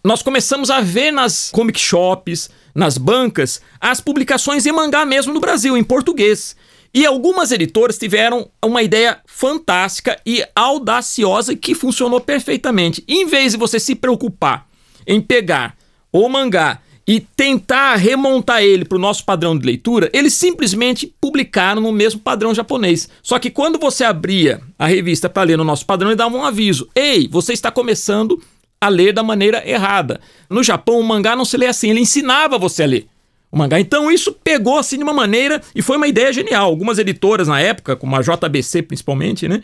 Nós 0.05 0.23
começamos 0.23 0.71
a 0.71 0.81
ver 0.81 1.11
nas 1.11 1.51
comic 1.51 1.81
shops, 1.81 2.49
nas 2.75 2.97
bancas, 2.97 3.61
as 3.81 4.01
publicações 4.01 4.65
em 4.65 4.73
mangá 4.73 5.05
mesmo 5.05 5.35
no 5.35 5.41
Brasil, 5.41 5.77
em 5.77 5.83
português. 5.83 6.55
E 6.95 7.05
algumas 7.05 7.51
editoras 7.51 7.99
tiveram 7.99 8.49
uma 8.65 8.83
ideia 8.83 9.19
fantástica 9.27 10.19
e 10.25 10.47
audaciosa 10.55 11.57
que 11.57 11.75
funcionou 11.75 12.21
perfeitamente. 12.21 13.05
Em 13.09 13.27
vez 13.27 13.53
de 13.53 13.59
você 13.59 13.81
se 13.81 13.95
preocupar 13.95 14.67
em 15.07 15.21
pegar 15.21 15.77
o 16.13 16.29
mangá 16.29 16.81
e 17.07 17.21
tentar 17.21 17.95
remontar 17.97 18.63
ele 18.63 18.85
para 18.85 18.97
o 18.97 19.01
nosso 19.01 19.25
padrão 19.25 19.57
de 19.57 19.65
leitura, 19.65 20.11
eles 20.13 20.35
simplesmente 20.35 21.07
publicaram 21.21 21.81
no 21.81 21.93
mesmo 21.93 22.21
padrão 22.21 22.53
japonês. 22.53 23.09
Só 23.23 23.39
que 23.39 23.51
quando 23.51 23.79
você 23.79 24.03
abria 24.03 24.61
a 24.77 24.87
revista 24.87 25.29
para 25.29 25.45
ler 25.45 25.57
no 25.57 25.65
nosso 25.65 25.87
padrão, 25.87 26.11
ele 26.11 26.17
dava 26.17 26.37
um 26.37 26.45
aviso: 26.45 26.89
Ei, 26.95 27.29
você 27.29 27.53
está 27.53 27.71
começando 27.71 28.43
a 28.81 28.89
ler 28.89 29.13
da 29.13 29.23
maneira 29.23 29.63
errada. 29.69 30.21
No 30.51 30.63
Japão, 30.63 30.99
o 30.99 31.05
mangá 31.05 31.37
não 31.37 31.45
se 31.45 31.57
lê 31.57 31.67
assim, 31.67 31.91
ele 31.91 32.01
ensinava 32.01 32.59
você 32.59 32.83
a 32.83 32.87
ler 32.87 33.07
o 33.51 33.57
mangá. 33.57 33.79
Então 33.79 34.11
isso 34.11 34.33
pegou 34.33 34.79
assim 34.79 34.97
de 34.97 35.05
uma 35.05 35.13
maneira 35.13 35.63
e 35.75 35.83
foi 35.83 35.97
uma 35.97 36.09
ideia 36.09 36.33
genial. 36.33 36.67
Algumas 36.67 36.99
editoras 36.99 37.47
na 37.47 37.61
época, 37.61 37.95
como 37.95 38.17
a 38.17 38.21
JBC 38.21 38.83
principalmente, 38.83 39.49
né? 39.49 39.63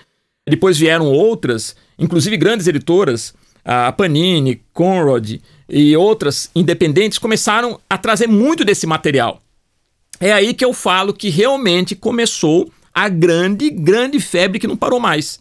Depois 0.48 0.78
vieram 0.78 1.06
outras, 1.06 1.76
inclusive 1.98 2.36
grandes 2.36 2.66
editoras, 2.66 3.34
a 3.64 3.92
Panini, 3.92 4.62
Conrad 4.72 5.40
e 5.68 5.96
outras 5.96 6.50
independentes 6.54 7.18
começaram 7.18 7.80
a 7.88 7.96
trazer 7.96 8.26
muito 8.26 8.64
desse 8.64 8.86
material. 8.86 9.40
É 10.20 10.32
aí 10.32 10.54
que 10.54 10.64
eu 10.64 10.72
falo 10.72 11.12
que 11.12 11.30
realmente 11.30 11.96
começou 11.96 12.70
a 12.94 13.08
grande, 13.08 13.70
grande 13.70 14.20
febre 14.20 14.58
que 14.58 14.66
não 14.66 14.76
parou 14.76 15.00
mais. 15.00 15.40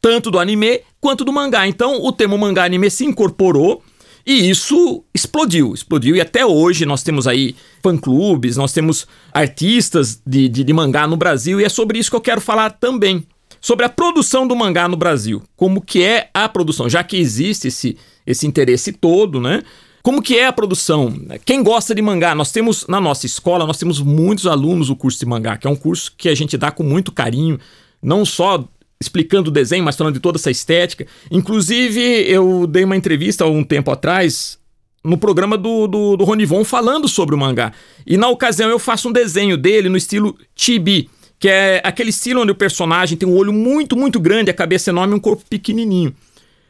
Tanto 0.00 0.30
do 0.30 0.38
anime 0.38 0.80
quanto 1.00 1.24
do 1.24 1.32
mangá. 1.32 1.66
Então 1.68 2.02
o 2.02 2.12
termo 2.12 2.36
mangá 2.36 2.64
anime 2.64 2.90
se 2.90 3.04
incorporou 3.04 3.82
e 4.26 4.50
isso 4.50 5.04
explodiu, 5.14 5.72
explodiu. 5.72 6.16
E 6.16 6.20
até 6.20 6.44
hoje 6.44 6.84
nós 6.84 7.02
temos 7.02 7.26
aí 7.26 7.54
fã-clubes, 7.82 8.56
nós 8.56 8.72
temos 8.72 9.06
artistas 9.32 10.20
de, 10.26 10.48
de, 10.48 10.64
de 10.64 10.72
mangá 10.72 11.06
no 11.06 11.16
Brasil. 11.16 11.60
E 11.60 11.64
é 11.64 11.68
sobre 11.68 11.98
isso 11.98 12.10
que 12.10 12.16
eu 12.16 12.20
quero 12.20 12.40
falar 12.40 12.70
também 12.70 13.26
sobre 13.60 13.84
a 13.84 13.88
produção 13.88 14.46
do 14.46 14.56
mangá 14.56 14.88
no 14.88 14.96
Brasil. 14.96 15.42
Como 15.56 15.80
que 15.80 16.02
é 16.02 16.30
a 16.32 16.48
produção, 16.48 16.88
já 16.88 17.04
que 17.04 17.16
existe 17.16 17.68
esse, 17.68 17.96
esse 18.26 18.46
interesse 18.46 18.92
todo, 18.92 19.40
né? 19.40 19.62
Como 20.02 20.22
que 20.22 20.38
é 20.38 20.46
a 20.46 20.52
produção? 20.52 21.14
Quem 21.44 21.62
gosta 21.62 21.94
de 21.94 22.00
mangá? 22.00 22.34
Nós 22.34 22.50
temos 22.50 22.86
na 22.86 23.00
nossa 23.00 23.26
escola, 23.26 23.66
nós 23.66 23.76
temos 23.76 24.00
muitos 24.00 24.46
alunos 24.46 24.88
do 24.88 24.96
curso 24.96 25.18
de 25.18 25.26
mangá, 25.26 25.58
que 25.58 25.66
é 25.66 25.70
um 25.70 25.76
curso 25.76 26.12
que 26.16 26.28
a 26.30 26.34
gente 26.34 26.56
dá 26.56 26.70
com 26.70 26.82
muito 26.82 27.12
carinho, 27.12 27.58
não 28.02 28.24
só 28.24 28.66
explicando 28.98 29.50
o 29.50 29.52
desenho, 29.52 29.84
mas 29.84 29.96
falando 29.96 30.14
de 30.14 30.20
toda 30.20 30.38
essa 30.38 30.50
estética. 30.50 31.06
Inclusive, 31.30 32.00
eu 32.00 32.66
dei 32.66 32.84
uma 32.84 32.96
entrevista 32.96 33.44
há 33.44 33.46
um 33.46 33.62
tempo 33.62 33.90
atrás 33.90 34.58
no 35.04 35.18
programa 35.18 35.56
do, 35.56 35.86
do, 35.86 36.16
do 36.16 36.24
Ronivon 36.24 36.64
falando 36.64 37.08
sobre 37.08 37.34
o 37.34 37.38
mangá. 37.38 37.72
E 38.06 38.16
na 38.16 38.28
ocasião 38.28 38.70
eu 38.70 38.78
faço 38.78 39.08
um 39.08 39.12
desenho 39.12 39.56
dele 39.56 39.88
no 39.88 39.96
estilo 39.96 40.36
chibi 40.54 41.10
que 41.40 41.48
é 41.48 41.80
aquele 41.82 42.10
estilo 42.10 42.42
onde 42.42 42.52
o 42.52 42.54
personagem 42.54 43.16
tem 43.16 43.26
um 43.26 43.34
olho 43.34 43.50
muito, 43.50 43.96
muito 43.96 44.20
grande, 44.20 44.50
a 44.50 44.54
cabeça 44.54 44.90
enorme 44.90 45.14
e 45.14 45.16
um 45.16 45.20
corpo 45.20 45.42
pequenininho. 45.48 46.14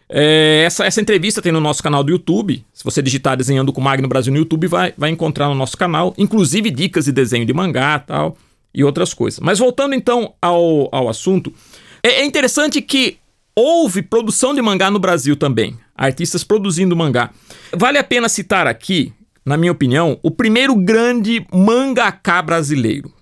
É, 0.08 0.62
essa, 0.64 0.86
essa 0.86 1.00
entrevista 1.00 1.42
tem 1.42 1.50
no 1.50 1.60
nosso 1.60 1.82
canal 1.82 2.04
do 2.04 2.12
YouTube. 2.12 2.64
Se 2.72 2.84
você 2.84 3.02
digitar 3.02 3.36
Desenhando 3.36 3.72
com 3.72 3.80
Magno 3.80 4.06
Brasil 4.06 4.32
no 4.32 4.38
YouTube, 4.38 4.68
vai, 4.68 4.94
vai 4.96 5.10
encontrar 5.10 5.48
no 5.48 5.56
nosso 5.56 5.76
canal, 5.76 6.14
inclusive 6.16 6.70
dicas 6.70 7.06
de 7.06 7.12
desenho 7.12 7.44
de 7.44 7.52
mangá 7.52 7.98
tal, 7.98 8.38
e 8.72 8.84
outras 8.84 9.12
coisas. 9.12 9.40
Mas 9.40 9.58
voltando 9.58 9.92
então 9.92 10.34
ao, 10.40 10.88
ao 10.92 11.08
assunto, 11.08 11.52
é, 12.00 12.20
é 12.20 12.24
interessante 12.24 12.80
que 12.80 13.18
houve 13.56 14.02
produção 14.02 14.54
de 14.54 14.62
mangá 14.62 14.88
no 14.88 15.00
Brasil 15.00 15.34
também. 15.34 15.76
Artistas 15.96 16.44
produzindo 16.44 16.94
mangá. 16.94 17.30
Vale 17.76 17.98
a 17.98 18.04
pena 18.04 18.28
citar 18.28 18.68
aqui, 18.68 19.12
na 19.44 19.56
minha 19.56 19.72
opinião, 19.72 20.16
o 20.22 20.30
primeiro 20.30 20.76
grande 20.76 21.44
mangaká 21.52 22.40
brasileiro 22.40 23.12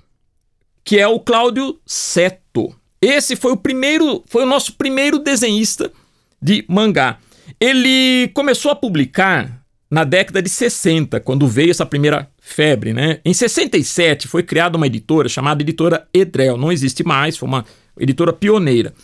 que 0.89 0.99
é 0.99 1.07
o 1.07 1.21
Cláudio 1.21 1.79
Seto. 1.85 2.75
Esse 2.99 3.37
foi 3.37 3.53
o 3.53 3.59
primeiro, 3.59 4.25
foi 4.27 4.45
o 4.45 4.47
nosso 4.47 4.73
primeiro 4.73 5.19
desenhista 5.19 5.93
de 6.41 6.65
mangá. 6.67 7.19
Ele 7.61 8.29
começou 8.33 8.71
a 8.71 8.75
publicar 8.75 9.61
na 9.91 10.03
década 10.03 10.41
de 10.41 10.49
60, 10.49 11.21
quando 11.21 11.47
veio 11.47 11.71
essa 11.71 11.85
primeira 11.85 12.31
febre, 12.41 12.95
né? 12.95 13.21
Em 13.23 13.35
67 13.35 14.27
foi 14.27 14.43
criada 14.43 14.79
uma 14.79 14.87
editora 14.87 15.29
chamada 15.29 15.63
Editora 15.63 16.09
Edrel, 16.11 16.57
não 16.57 16.73
existe 16.73 17.05
mais, 17.05 17.37
foi 17.37 17.47
uma 17.47 17.67
editora 18.01 18.33
pioneira. 18.33 18.95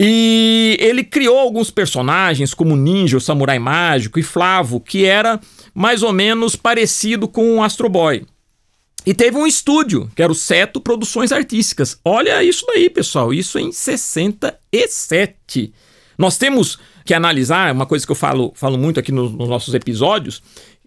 E 0.00 0.76
ele 0.80 1.04
criou 1.04 1.38
alguns 1.38 1.70
personagens 1.70 2.52
como 2.52 2.74
Ninja, 2.74 3.16
o 3.16 3.20
Samurai 3.20 3.60
Mágico 3.60 4.18
e 4.18 4.24
Flavo, 4.24 4.80
que 4.80 5.04
era 5.04 5.38
mais 5.72 6.02
ou 6.02 6.12
menos 6.12 6.56
parecido 6.56 7.28
com 7.28 7.58
o 7.58 7.62
Astro 7.62 7.88
Boy. 7.88 8.26
E 9.04 9.12
teve 9.12 9.36
um 9.36 9.46
estúdio, 9.46 10.08
que 10.14 10.22
era 10.22 10.30
o 10.30 10.34
Seto 10.34 10.80
Produções 10.80 11.32
Artísticas. 11.32 11.98
Olha 12.04 12.42
isso 12.44 12.64
daí, 12.66 12.88
pessoal, 12.88 13.34
isso 13.34 13.58
em 13.58 13.72
67. 13.72 15.72
Nós 16.16 16.38
temos 16.38 16.78
que 17.04 17.12
analisar, 17.12 17.72
uma 17.72 17.86
coisa 17.86 18.06
que 18.06 18.12
eu 18.12 18.16
falo, 18.16 18.52
falo 18.54 18.78
muito 18.78 19.00
aqui 19.00 19.10
nos, 19.10 19.32
nos 19.32 19.48
nossos 19.48 19.74
episódios, 19.74 20.40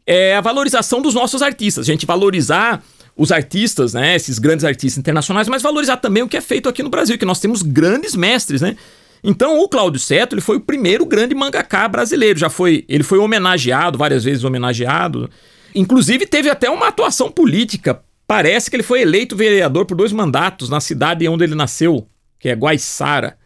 é 0.07 0.35
a 0.35 0.41
valorização 0.41 1.01
dos 1.01 1.13
nossos 1.13 1.41
artistas. 1.41 1.87
A 1.87 1.91
gente 1.91 2.05
valorizar 2.05 2.81
os 3.17 3.31
artistas, 3.31 3.93
né, 3.93 4.15
esses 4.15 4.39
grandes 4.39 4.65
artistas 4.65 4.97
internacionais, 4.97 5.47
mas 5.47 5.61
valorizar 5.61 5.97
também 5.97 6.23
o 6.23 6.27
que 6.27 6.37
é 6.37 6.41
feito 6.41 6.69
aqui 6.69 6.83
no 6.83 6.89
Brasil, 6.89 7.17
que 7.17 7.25
nós 7.25 7.39
temos 7.39 7.61
grandes 7.61 8.15
mestres, 8.15 8.61
né? 8.61 8.75
Então, 9.23 9.59
o 9.59 9.67
Cláudio 9.67 9.99
Seto, 9.99 10.35
ele 10.35 10.41
foi 10.41 10.57
o 10.57 10.61
primeiro 10.61 11.05
grande 11.05 11.33
mangaká 11.33 11.87
brasileiro, 11.87 12.37
já 12.37 12.49
foi, 12.49 12.85
ele 12.87 13.03
foi 13.03 13.17
homenageado, 13.17 13.97
várias 13.97 14.23
vezes 14.23 14.43
homenageado, 14.43 15.29
Inclusive, 15.75 16.25
teve 16.25 16.49
até 16.49 16.69
uma 16.69 16.87
atuação 16.87 17.29
política. 17.29 18.01
Parece 18.25 18.69
que 18.69 18.77
ele 18.77 18.83
foi 18.83 19.01
eleito 19.01 19.35
vereador 19.35 19.85
por 19.85 19.95
dois 19.95 20.13
mandatos 20.13 20.69
na 20.69 20.79
cidade 20.79 21.27
onde 21.27 21.43
ele 21.43 21.53
nasceu, 21.53 22.07
que 22.39 22.47
é 22.47 22.55
Guaiçara. 22.55 23.37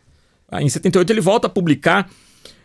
Em 0.54 0.70
78, 0.70 1.12
ele 1.12 1.22
volta 1.22 1.48
a 1.48 1.50
publicar 1.50 2.08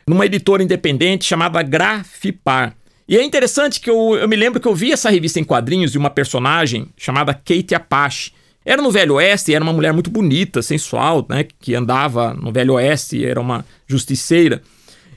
numa 0.06 0.26
editora 0.26 0.62
independente 0.62 1.24
chamada 1.24 1.62
Grafipar. 1.62 2.76
E 3.08 3.16
é 3.16 3.22
interessante 3.22 3.80
que 3.80 3.90
eu, 3.90 4.14
eu 4.16 4.28
me 4.28 4.36
lembro 4.36 4.60
que 4.60 4.68
eu 4.68 4.74
vi 4.74 4.92
essa 4.92 5.10
revista 5.10 5.40
em 5.40 5.44
quadrinhos 5.44 5.92
de 5.92 5.98
uma 5.98 6.10
personagem 6.10 6.88
chamada 6.96 7.34
Kate 7.34 7.74
Apache. 7.74 8.32
Era 8.64 8.80
no 8.80 8.90
Velho 8.90 9.14
Oeste, 9.14 9.54
era 9.54 9.62
uma 9.62 9.72
mulher 9.72 9.92
muito 9.92 10.10
bonita, 10.10 10.62
sensual, 10.62 11.26
né? 11.28 11.46
Que 11.60 11.74
andava 11.74 12.32
no 12.32 12.52
Velho 12.52 12.74
Oeste, 12.74 13.24
era 13.24 13.40
uma 13.40 13.64
justiceira. 13.86 14.62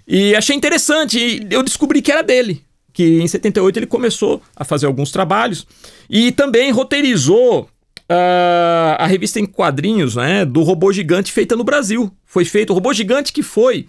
E 0.05 0.35
achei 0.35 0.55
interessante, 0.55 1.45
eu 1.49 1.63
descobri 1.63 2.01
que 2.01 2.11
era 2.11 2.23
dele 2.23 2.66
que 2.97 3.21
em 3.21 3.27
78 3.27 3.77
ele 3.77 3.85
começou 3.85 4.41
a 4.55 4.65
fazer 4.65 4.87
alguns 4.87 5.11
trabalhos 5.11 5.67
e 6.09 6.31
também 6.31 6.71
roteirizou 6.71 7.69
Uh, 8.09 8.95
a 8.99 9.05
revista 9.05 9.37
em 9.37 9.45
quadrinhos 9.45 10.15
né, 10.15 10.45
do 10.45 10.63
Robô 10.63 10.93
Gigante 10.93 11.29
feita 11.29 11.57
no 11.57 11.63
Brasil. 11.65 12.09
Foi 12.25 12.45
feito, 12.45 12.69
o 12.69 12.73
Robô 12.73 12.93
Gigante 12.93 13.33
que 13.33 13.43
foi 13.43 13.85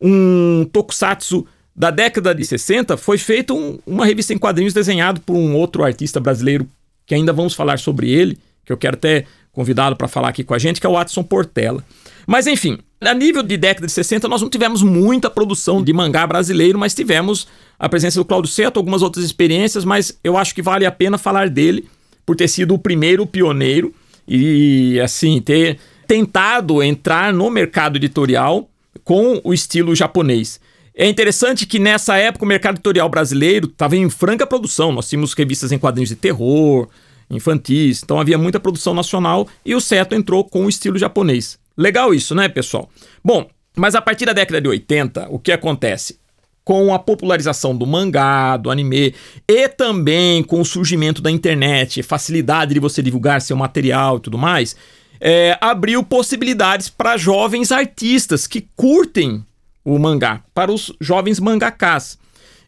um 0.00 0.64
tokusatsu 0.72 1.44
da 1.74 1.90
década 1.90 2.32
de 2.32 2.44
60, 2.44 2.96
foi 2.96 3.18
feito 3.18 3.56
um, 3.56 3.76
uma 3.84 4.06
revista 4.06 4.32
em 4.32 4.38
quadrinhos 4.38 4.72
desenhado 4.72 5.20
por 5.20 5.34
um 5.34 5.56
outro 5.56 5.82
artista 5.82 6.20
brasileiro, 6.20 6.64
que 7.04 7.12
ainda 7.12 7.32
vamos 7.32 7.54
falar 7.54 7.80
sobre 7.80 8.08
ele, 8.08 8.38
que 8.64 8.72
eu 8.72 8.76
quero 8.76 8.94
até 8.94 9.24
convidá-lo 9.50 9.96
para 9.96 10.06
falar 10.06 10.28
aqui 10.28 10.44
com 10.44 10.54
a 10.54 10.58
gente, 10.60 10.80
que 10.80 10.86
é 10.86 10.88
o 10.88 10.92
Watson 10.92 11.24
Portela. 11.24 11.82
Mas 12.24 12.46
enfim, 12.46 12.78
a 13.00 13.12
nível 13.12 13.42
de 13.42 13.56
década 13.56 13.88
de 13.88 13.92
60, 13.92 14.28
nós 14.28 14.40
não 14.40 14.48
tivemos 14.48 14.80
muita 14.80 15.28
produção 15.28 15.82
de 15.82 15.92
mangá 15.92 16.24
brasileiro, 16.24 16.78
mas 16.78 16.94
tivemos 16.94 17.48
a 17.78 17.88
presença 17.88 18.18
do 18.18 18.24
Claudio 18.24 18.50
Seto, 18.50 18.78
algumas 18.78 19.02
outras 19.02 19.24
experiências, 19.24 19.84
mas 19.84 20.18
eu 20.24 20.36
acho 20.36 20.54
que 20.54 20.62
vale 20.62 20.86
a 20.86 20.92
pena 20.92 21.18
falar 21.18 21.48
dele 21.50 21.88
por 22.24 22.34
ter 22.36 22.48
sido 22.48 22.74
o 22.74 22.78
primeiro 22.78 23.26
pioneiro 23.26 23.94
e, 24.26 24.98
assim, 25.00 25.40
ter 25.40 25.78
tentado 26.06 26.82
entrar 26.82 27.32
no 27.32 27.50
mercado 27.50 27.96
editorial 27.96 28.68
com 29.04 29.40
o 29.44 29.52
estilo 29.52 29.94
japonês. 29.94 30.60
É 30.94 31.06
interessante 31.06 31.66
que 31.66 31.78
nessa 31.78 32.16
época 32.16 32.44
o 32.44 32.48
mercado 32.48 32.76
editorial 32.76 33.08
brasileiro 33.08 33.66
estava 33.66 33.96
em 33.96 34.08
franca 34.08 34.46
produção. 34.46 34.92
Nós 34.92 35.08
tínhamos 35.08 35.34
revistas 35.34 35.70
em 35.70 35.78
quadrinhos 35.78 36.08
de 36.08 36.16
terror, 36.16 36.88
infantis, 37.30 38.02
então 38.02 38.18
havia 38.18 38.38
muita 38.38 38.58
produção 38.58 38.94
nacional 38.94 39.46
e 39.64 39.74
o 39.74 39.80
Seto 39.80 40.14
entrou 40.14 40.42
com 40.44 40.64
o 40.64 40.68
estilo 40.68 40.98
japonês. 40.98 41.58
Legal 41.76 42.14
isso, 42.14 42.34
né, 42.34 42.48
pessoal? 42.48 42.88
Bom, 43.22 43.48
mas 43.76 43.94
a 43.94 44.00
partir 44.00 44.24
da 44.24 44.32
década 44.32 44.60
de 44.60 44.68
80, 44.68 45.28
o 45.28 45.38
que 45.38 45.52
acontece? 45.52 46.18
Com 46.66 46.92
a 46.92 46.98
popularização 46.98 47.76
do 47.76 47.86
mangá, 47.86 48.56
do 48.56 48.72
anime 48.72 49.14
e 49.46 49.68
também 49.68 50.42
com 50.42 50.60
o 50.60 50.64
surgimento 50.64 51.22
da 51.22 51.30
internet, 51.30 52.02
facilidade 52.02 52.74
de 52.74 52.80
você 52.80 53.00
divulgar 53.00 53.40
seu 53.40 53.56
material 53.56 54.16
e 54.16 54.20
tudo 54.20 54.36
mais, 54.36 54.74
é, 55.20 55.56
abriu 55.60 56.02
possibilidades 56.02 56.88
para 56.88 57.16
jovens 57.16 57.70
artistas 57.70 58.48
que 58.48 58.66
curtem 58.74 59.46
o 59.84 59.96
mangá, 59.96 60.42
para 60.52 60.72
os 60.72 60.92
jovens 61.00 61.38
mangakás. 61.38 62.18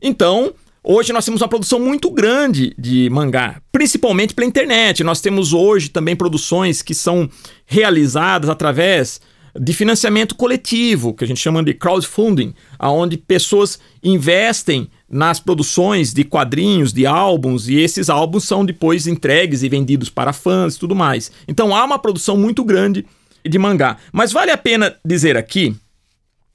Então, 0.00 0.54
Hoje 0.90 1.12
nós 1.12 1.24
temos 1.24 1.42
uma 1.42 1.48
produção 1.48 1.78
muito 1.78 2.10
grande 2.10 2.72
de 2.78 3.10
mangá, 3.10 3.60
principalmente 3.70 4.32
pela 4.32 4.46
internet. 4.48 5.04
Nós 5.04 5.20
temos 5.20 5.52
hoje 5.52 5.90
também 5.90 6.16
produções 6.16 6.80
que 6.80 6.94
são 6.94 7.28
realizadas 7.66 8.48
através 8.48 9.20
de 9.60 9.72
financiamento 9.72 10.34
coletivo, 10.34 11.12
que 11.12 11.24
a 11.24 11.26
gente 11.26 11.40
chama 11.40 11.62
de 11.62 11.74
crowdfunding, 11.74 12.54
aonde 12.78 13.16
pessoas 13.16 13.78
investem 14.02 14.88
nas 15.10 15.40
produções 15.40 16.12
de 16.12 16.22
quadrinhos, 16.22 16.92
de 16.92 17.06
álbuns, 17.06 17.68
e 17.68 17.76
esses 17.76 18.10
álbuns 18.10 18.44
são 18.44 18.64
depois 18.64 19.06
entregues 19.06 19.62
e 19.62 19.68
vendidos 19.68 20.10
para 20.10 20.32
fãs 20.32 20.76
e 20.76 20.78
tudo 20.78 20.94
mais. 20.94 21.32
Então 21.46 21.74
há 21.74 21.84
uma 21.84 21.98
produção 21.98 22.36
muito 22.36 22.62
grande 22.62 23.04
de 23.44 23.58
mangá. 23.58 23.96
Mas 24.12 24.32
vale 24.32 24.50
a 24.50 24.58
pena 24.58 24.94
dizer 25.04 25.36
aqui 25.36 25.74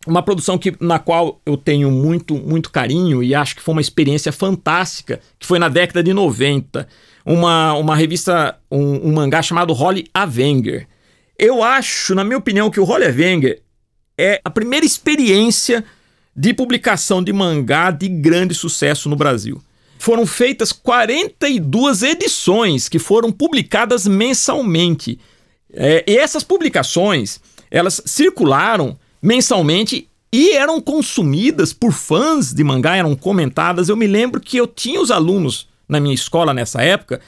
uma 0.06 0.22
produção 0.22 0.58
que, 0.58 0.74
na 0.80 1.00
qual 1.00 1.42
eu 1.46 1.58
tenho 1.58 1.90
muito, 1.90 2.36
muito 2.36 2.70
carinho 2.70 3.24
e 3.24 3.34
acho 3.34 3.56
que 3.56 3.62
foi 3.62 3.74
uma 3.74 3.82
experiência 3.82 4.32
fantástica, 4.32 5.20
que 5.40 5.48
foi 5.48 5.60
na 5.60 5.70
década 5.70 6.04
de 6.04 6.14
90. 6.14 6.88
Uma, 7.26 7.74
uma 7.74 7.96
revista, 7.96 8.58
um, 8.70 9.10
um 9.10 9.14
mangá 9.14 9.42
chamado 9.42 9.74
Holly 9.74 10.06
Avenger. 10.14 10.88
Eu 11.38 11.64
acho, 11.64 12.14
na 12.14 12.24
minha 12.24 12.38
opinião, 12.38 12.70
que 12.70 12.80
o 12.80 12.84
Holly 12.84 13.06
Avenger 13.06 13.62
é 14.18 14.40
a 14.44 14.50
primeira 14.50 14.86
experiência 14.86 15.84
de 16.36 16.54
publicação 16.54 17.24
de 17.24 17.32
mangá 17.32 17.92
de 17.92 18.08
grande 18.08 18.54
sucesso 18.54 19.10
no 19.10 19.16
Brasil. 19.16 19.62
Foram 19.98 20.26
feitas 20.26 20.72
42 20.72 22.04
edições 22.04 22.90
que 22.90 23.00
foram 23.00 23.32
publicadas 23.32 24.06
mensalmente. 24.06 25.20
É, 25.72 26.04
e 26.06 26.18
essas 26.18 26.44
publicações, 26.44 27.40
elas 27.72 28.02
circularam 28.06 28.98
mensalmente 29.22 30.10
e 30.32 30.52
eram 30.52 30.82
consumidas 30.82 31.72
por 31.72 31.94
fãs 31.94 32.54
de 32.54 32.64
mangá, 32.64 32.98
eram 32.98 33.16
comentadas. 33.16 33.88
Eu 33.88 33.96
me 33.96 34.08
lembro 34.08 34.42
que 34.42 34.58
eu 34.58 34.68
tinha 34.68 35.00
os 35.00 35.12
alunos 35.12 35.70
na 35.88 36.00
minha 36.00 36.16
escola 36.16 36.54
nessa 36.54 36.82
época 36.82 37.22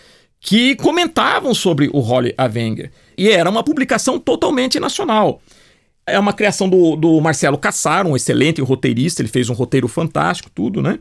que 0.46 0.76
comentavam 0.76 1.56
sobre 1.56 1.90
o 1.92 2.00
Holly 2.00 2.32
Avenger. 2.38 2.92
E 3.18 3.30
era 3.30 3.50
uma 3.50 3.64
publicação 3.64 4.20
totalmente 4.20 4.80
nacional. 4.80 5.42
É 6.06 6.20
uma 6.20 6.34
criação 6.34 6.70
do, 6.70 6.96
do 6.96 7.20
Marcelo 7.20 7.58
Cassaro, 7.58 8.10
um 8.10 8.16
excelente 8.16 8.62
roteirista, 8.62 9.24
ele 9.24 9.28
fez 9.28 9.50
um 9.50 9.56
roteiro 9.56 9.88
fantástico, 9.88 10.52
tudo, 10.54 10.84
né? 10.84 11.00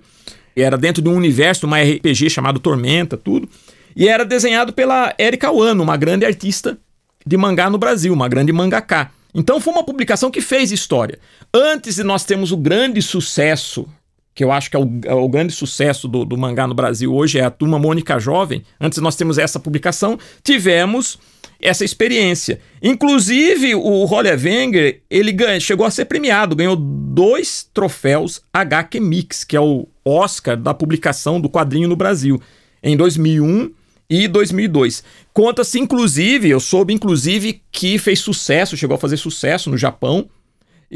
E 0.57 0.63
era 0.63 0.79
dentro 0.79 1.03
de 1.03 1.11
um 1.11 1.15
universo, 1.15 1.61
de 1.61 1.67
uma 1.67 1.79
RPG 1.79 2.31
chamado 2.31 2.59
Tormenta, 2.59 3.19
tudo. 3.19 3.47
E 3.95 4.09
era 4.09 4.25
desenhado 4.25 4.73
pela 4.73 5.15
Erika 5.19 5.53
Wano, 5.53 5.83
uma 5.83 5.99
grande 5.99 6.25
artista 6.25 6.79
de 7.27 7.37
mangá 7.37 7.69
no 7.69 7.77
Brasil, 7.77 8.15
uma 8.15 8.29
grande 8.29 8.51
mangaká. 8.51 9.11
Então 9.35 9.61
foi 9.61 9.75
uma 9.75 9.85
publicação 9.85 10.31
que 10.31 10.41
fez 10.41 10.73
história. 10.73 11.19
Antes 11.53 11.97
de 11.97 12.03
nós 12.03 12.25
termos 12.25 12.51
o 12.51 12.57
grande 12.57 13.03
sucesso, 13.03 13.87
que 14.35 14.43
eu 14.43 14.51
acho 14.51 14.71
que 14.71 14.77
é 14.77 14.81
o, 14.81 14.91
é 15.05 15.15
o 15.15 15.29
grande 15.29 15.53
sucesso 15.53 16.09
do, 16.09 16.25
do, 16.25 16.37
mangá 16.37 16.67
no 16.67 16.75
Brasil 16.75 17.15
hoje, 17.15 17.39
é 17.39 17.45
a 17.45 17.51
Turma 17.51 17.79
Mônica 17.79 18.19
Jovem. 18.19 18.63
Antes 18.81 18.99
nós 18.99 19.15
termos 19.15 19.39
essa 19.39 19.61
publicação, 19.61 20.19
tivemos 20.43 21.19
essa 21.61 21.85
experiência. 21.85 22.61
Inclusive, 22.83 23.75
o 23.75 24.05
Roller 24.05 24.39
Wenger, 24.39 25.03
ele 25.09 25.33
ganha, 25.33 25.61
chegou 25.61 25.87
a 25.87 25.91
ser 25.91 26.07
premiado, 26.07 26.57
ganhou 26.57 26.77
dois 26.77 27.69
troféus 27.73 28.43
HQ 28.53 29.01
Mix, 29.01 29.45
que 29.45 29.57
é 29.57 29.61
o 29.61 29.87
Oscar 30.05 30.57
da 30.57 30.75
publicação 30.75 31.41
do 31.41 31.49
quadrinho 31.49 31.89
no 31.89 31.97
Brasil, 31.97 32.41
em 32.83 32.97
2001 32.97 33.73
e 34.11 34.29
2002. 34.29 35.03
Conta-se, 35.33 35.79
inclusive, 35.79 36.51
eu 36.51 36.61
soube, 36.61 36.93
inclusive, 36.93 37.63
que 37.73 37.99
fez 37.99 38.21
sucesso, 38.21 38.77
chegou 38.77 38.97
a 38.97 38.99
fazer 38.99 39.17
sucesso 39.17 39.71
no 39.71 39.79
Japão. 39.79 40.29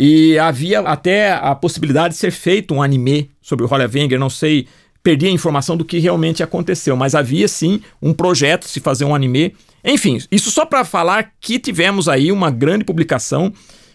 E 0.01 0.39
havia 0.39 0.79
até 0.79 1.33
a 1.33 1.57
possibilidade 1.57 2.15
de 2.15 2.21
ser 2.21 2.31
feito 2.31 2.73
um 2.73 2.81
anime 2.81 3.33
sobre 3.43 3.65
o 3.65 3.69
Holly 3.69 3.85
Wenger, 3.93 4.17
não 4.17 4.31
sei, 4.31 4.69
perdi 5.03 5.27
a 5.27 5.31
informação 5.31 5.77
do 5.77 5.85
que 5.85 5.99
realmente 5.99 6.41
aconteceu, 6.41 6.95
mas 6.95 7.17
havia 7.17 7.49
sim 7.49 7.81
um 8.01 8.15
projeto 8.15 8.63
de 8.63 8.71
se 8.71 8.79
fazer 8.79 9.05
um 9.05 9.13
anime. 9.13 9.57
Enfim, 9.85 10.23
isso 10.31 10.53
só 10.53 10.65
para 10.65 10.85
falar 10.85 11.33
que 11.41 11.59
tivemos 11.59 12.09
aí 12.09 12.31
uma 12.31 12.49
grande 12.49 12.85
publicação 12.85 13.53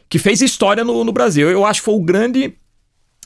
que 0.09 0.19
fez 0.19 0.41
história 0.41 0.83
no, 0.83 1.05
no 1.05 1.13
Brasil. 1.13 1.49
Eu 1.49 1.65
acho 1.65 1.79
que 1.79 1.85
foi 1.85 1.95
o 1.95 2.03
grande, 2.03 2.53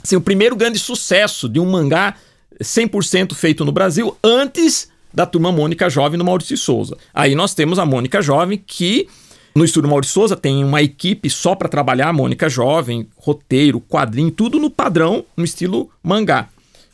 assim, 0.04 0.16
o 0.16 0.22
primeiro 0.22 0.56
grande 0.56 0.78
sucesso 0.78 1.50
de 1.50 1.60
um 1.60 1.66
mangá 1.66 2.14
100% 2.62 3.34
feito 3.34 3.66
no 3.66 3.72
Brasil 3.72 4.16
antes 4.24 4.88
da 5.12 5.26
turma 5.26 5.52
Mônica 5.52 5.90
Jovem 5.90 6.20
no 6.20 6.24
Maurício 6.24 6.56
Souza. 6.56 6.96
Aí 7.12 7.34
nós 7.34 7.56
temos 7.56 7.80
a 7.80 7.86
Mônica 7.88 8.22
Jovem 8.22 8.64
que 8.64 9.08
no 9.58 9.66
estúdio 9.66 9.90
Maurício 9.90 10.14
Souza 10.14 10.36
tem 10.36 10.64
uma 10.64 10.84
equipe 10.84 11.30
só 11.30 11.56
para 11.56 11.68
trabalhar 11.68 12.14
Mônica 12.14 12.48
Jovem, 12.48 13.10
roteiro, 13.18 13.82
quadrinho, 13.82 14.30
tudo 14.30 14.60
no 14.60 14.70
padrão, 14.70 15.26
no 15.36 15.44
estilo 15.44 15.90
mangá. 16.04 16.48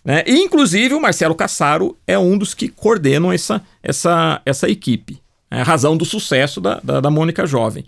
Né? 0.04 0.24
E, 0.26 0.38
inclusive, 0.38 0.94
o 0.94 1.02
Marcelo 1.02 1.36
Cassaro 1.36 1.98
é 2.08 2.18
um 2.18 2.38
dos 2.38 2.54
que 2.54 2.70
coordenam 2.70 3.34
essa, 3.34 3.62
essa, 3.82 4.42
essa 4.46 4.70
equipe. 4.70 5.20
É 5.52 5.60
a 5.60 5.64
razão 5.64 5.98
do 5.98 6.06
sucesso 6.06 6.62
da, 6.62 6.80
da, 6.82 7.02
da 7.02 7.10
Mônica 7.10 7.46
Jovem. 7.46 7.84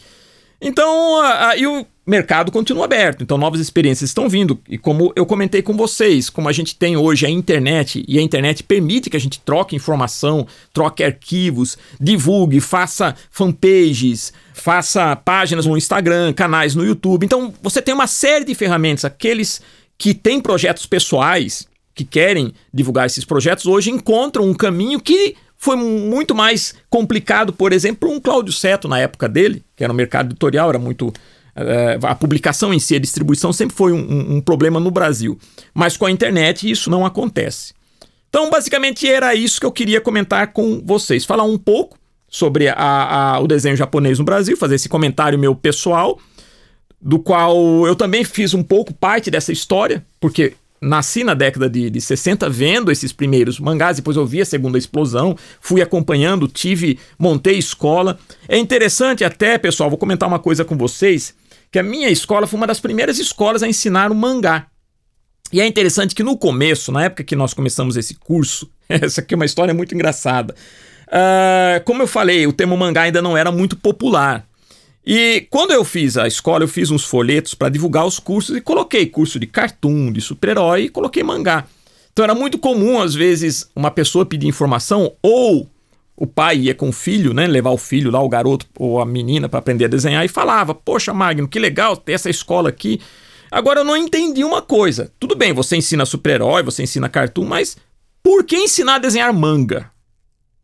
Então, 0.68 1.22
aí 1.22 1.68
o 1.68 1.86
mercado 2.08 2.52
continua 2.52 2.86
aberto, 2.86 3.22
então 3.22 3.38
novas 3.38 3.62
experiências 3.62 4.10
estão 4.10 4.28
vindo. 4.28 4.60
E 4.68 4.80
como 4.80 5.14
eu 5.16 5.24
comentei 5.24 5.62
com 5.62 5.78
vocês, 5.78 6.28
como 6.28 6.50
a 6.50 6.52
gente 6.52 6.76
tem 6.76 6.98
hoje 6.98 7.24
a 7.24 7.30
internet, 7.30 8.04
e 8.08 8.18
a 8.18 8.22
internet 8.22 8.64
permite 8.64 9.08
que 9.08 9.16
a 9.16 9.20
gente 9.20 9.40
troque 9.42 9.76
informação, 9.76 10.48
troque 10.74 11.04
arquivos, 11.04 11.78
divulgue, 12.02 12.60
faça 12.60 13.16
fanpages, 13.30 14.34
faça 14.56 15.16
páginas 15.16 15.68
no 15.68 15.78
Instagram, 15.78 16.34
canais 16.34 16.74
no 16.74 16.84
YouTube. 16.84 17.28
Então, 17.28 17.54
você 17.62 17.80
tem 17.80 17.94
uma 17.94 18.08
série 18.08 18.44
de 18.44 18.56
ferramentas. 18.56 19.06
Aqueles 19.06 19.62
que 20.00 20.16
têm 20.16 20.42
projetos 20.42 20.88
pessoais, 20.88 21.68
que 21.94 22.04
querem 22.04 22.54
divulgar 22.74 23.06
esses 23.06 23.24
projetos, 23.24 23.68
hoje 23.68 23.92
encontram 23.92 24.50
um 24.50 24.54
caminho 24.56 25.00
que 25.00 25.36
foi 25.58 25.76
muito 25.76 26.36
mais 26.36 26.76
complicado, 26.90 27.54
por 27.54 27.72
exemplo, 27.72 28.10
um 28.10 28.20
Cláudio 28.20 28.52
Seto 28.52 28.88
na 28.88 29.00
época 29.00 29.30
dele, 29.30 29.64
que 29.76 29.84
era 29.84 29.92
no 29.92 29.98
mercado 29.98 30.28
editorial, 30.28 30.70
era 30.70 30.80
muito 30.80 31.12
é, 31.56 31.98
a 32.02 32.16
publicação 32.16 32.74
em 32.74 32.80
si, 32.80 32.96
a 32.96 33.00
distribuição 33.00 33.54
sempre 33.54 33.76
foi 33.76 33.94
um, 33.94 34.36
um, 34.36 34.42
problema 34.42 34.80
no 34.80 34.92
Brasil. 34.92 35.40
Mas 35.74 35.96
com 35.96 36.06
a 36.06 36.12
internet 36.12 36.70
isso 36.70 36.90
não 36.90 37.06
acontece. 37.06 37.74
Então, 38.30 38.50
basicamente, 38.50 39.10
era 39.10 39.34
isso 39.34 39.60
que 39.60 39.66
eu 39.66 39.72
queria 39.72 40.02
comentar 40.02 40.52
com 40.52 40.82
vocês. 40.84 41.24
Falar 41.24 41.44
um 41.44 41.58
pouco 41.58 41.98
sobre 42.28 42.68
a, 42.68 42.76
a, 42.76 43.40
o 43.40 43.48
desenho 43.48 43.78
japonês 43.78 44.20
no 44.20 44.26
Brasil, 44.26 44.58
fazer 44.58 44.76
esse 44.76 44.90
comentário 44.90 45.40
meu 45.40 45.56
pessoal, 45.56 46.20
do 47.02 47.18
qual 47.18 47.88
eu 47.88 47.96
também 47.96 48.26
fiz 48.26 48.54
um 48.54 48.64
pouco 48.64 48.94
parte 48.94 49.32
dessa 49.32 49.54
história, 49.54 50.06
porque 50.20 50.54
nasci 50.86 51.24
na 51.24 51.34
década 51.34 51.70
de, 51.70 51.90
de 51.90 52.00
60 52.00 52.50
vendo 52.50 52.92
esses 52.92 53.12
primeiros 53.12 53.60
mangás, 53.60 53.98
depois 53.98 54.16
eu 54.16 54.26
vi 54.26 54.42
a 54.42 54.46
segunda 54.46 54.78
explosão, 54.78 55.36
fui 55.60 55.82
acompanhando, 55.82 56.48
tive, 56.48 57.00
montei 57.18 57.58
escola. 57.58 58.18
É 58.48 58.58
interessante 58.58 59.24
até, 59.24 59.58
pessoal, 59.58 59.90
vou 59.90 59.98
comentar 59.98 60.30
uma 60.30 60.40
coisa 60.40 60.64
com 60.64 60.78
vocês 60.78 61.34
que 61.72 61.80
a 61.80 61.84
minha 61.84 62.10
escola 62.10 62.48
foi 62.48 62.58
uma 62.58 62.68
das 62.68 62.80
primeiras 62.80 63.20
escolas 63.20 63.64
a 63.64 63.68
ensinar 63.68 64.12
o 64.12 64.16
mangá. 64.16 64.68
E 65.52 65.60
é 65.60 65.66
interessante 65.66 66.16
que 66.16 66.24
no 66.24 66.38
começo, 66.38 66.92
na 66.92 67.04
época 67.04 67.24
que 67.24 67.36
nós 67.36 67.54
começamos 67.54 67.98
esse 67.98 68.16
curso, 68.16 68.70
essa 68.88 69.22
aqui 69.22 69.34
é 69.34 69.38
uma 69.38 69.46
história 69.46 69.74
muito 69.74 69.94
engraçada. 69.94 70.56
Uh, 71.08 71.84
como 71.84 72.02
eu 72.02 72.08
falei, 72.08 72.48
o 72.48 72.54
termo 72.54 72.78
mangá 72.78 73.04
ainda 73.04 73.22
não 73.22 73.36
era 73.36 73.52
muito 73.52 73.76
popular. 73.76 74.46
E 75.06 75.46
quando 75.52 75.72
eu 75.72 75.84
fiz 75.84 76.18
a 76.18 76.28
escola, 76.28 76.64
eu 76.64 76.68
fiz 76.68 76.90
uns 76.90 77.04
folhetos 77.04 77.54
para 77.54 77.70
divulgar 77.70 78.08
os 78.08 78.18
cursos 78.18 78.58
e 78.58 78.62
coloquei 78.62 79.06
curso 79.06 79.40
de 79.40 79.46
cartoon, 79.46 80.12
de 80.12 80.20
super-herói 80.20 80.84
e 80.84 80.90
coloquei 80.90 81.22
mangá. 81.22 81.66
Então 82.12 82.24
era 82.24 82.34
muito 82.34 82.58
comum, 82.58 83.00
às 83.00 83.14
vezes, 83.14 83.70
uma 83.76 83.92
pessoa 83.92 84.26
pedir 84.26 84.48
informação 84.48 85.12
ou 85.22 85.70
o 86.16 86.26
pai 86.26 86.58
ia 86.58 86.74
com 86.74 86.90
o 86.90 86.94
filho, 86.94 87.34
né, 87.34 87.46
levar 87.46 87.72
o 87.72 87.78
filho 87.78 88.10
lá, 88.10 88.22
o 88.22 88.30
garoto 88.30 88.66
ou 88.80 89.02
a 89.02 89.06
menina 89.06 89.50
para 89.50 89.60
aprender 89.60 89.86
a 89.86 89.90
desenhar 89.90 90.26
e 90.26 90.30
falava: 90.30 90.74
"Poxa, 90.74 91.14
Magno, 91.14 91.48
que 91.48 91.60
legal 91.60 91.96
ter 91.96 92.14
essa 92.14 92.30
escola 92.30 92.70
aqui". 92.70 93.00
Agora 93.52 93.82
eu 93.82 93.86
não 93.86 93.96
entendi 93.96 94.44
uma 94.44 94.62
coisa. 94.62 95.12
Tudo 95.20 95.36
bem, 95.36 95.54
você 95.54 95.78
ensina 95.78 96.06
super-herói, 96.06 96.64
você 96.64 96.82
ensina 96.82 97.08
cartoon, 97.08 97.46
mas 97.46 97.78
por 98.24 98.44
que 98.44 98.56
ensinar 98.56 98.96
a 98.96 99.00
desenhar 99.00 99.32
manga 99.32 99.92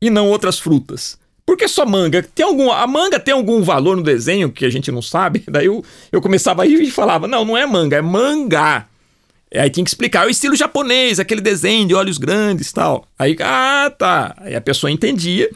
e 0.01 0.09
não 0.09 0.29
outras 0.29 0.57
frutas? 0.57 1.20
Por 1.51 1.57
que 1.57 1.67
só 1.67 1.85
manga? 1.85 2.23
Tem 2.23 2.45
algum, 2.45 2.71
a 2.71 2.87
manga 2.87 3.19
tem 3.19 3.33
algum 3.33 3.61
valor 3.61 3.97
no 3.97 4.03
desenho 4.03 4.49
que 4.49 4.63
a 4.63 4.69
gente 4.69 4.89
não 4.89 5.01
sabe? 5.01 5.43
Daí 5.51 5.65
eu, 5.65 5.83
eu 6.09 6.21
começava 6.21 6.63
a 6.63 6.65
ir 6.65 6.81
e 6.81 6.89
falava: 6.89 7.27
"Não, 7.27 7.43
não 7.43 7.57
é 7.57 7.65
manga, 7.65 7.97
é 7.97 8.01
mangá". 8.01 8.87
Aí 9.53 9.69
tinha 9.69 9.83
que 9.83 9.89
explicar 9.89 10.23
é 10.23 10.27
o 10.27 10.29
estilo 10.29 10.55
japonês, 10.55 11.19
aquele 11.19 11.41
desenho 11.41 11.85
de 11.85 11.93
olhos 11.93 12.17
grandes 12.17 12.71
tal. 12.71 13.05
Aí, 13.19 13.35
ah, 13.41 13.91
tá. 13.99 14.33
Aí 14.37 14.55
a 14.55 14.61
pessoa 14.61 14.89
entendia. 14.89 15.49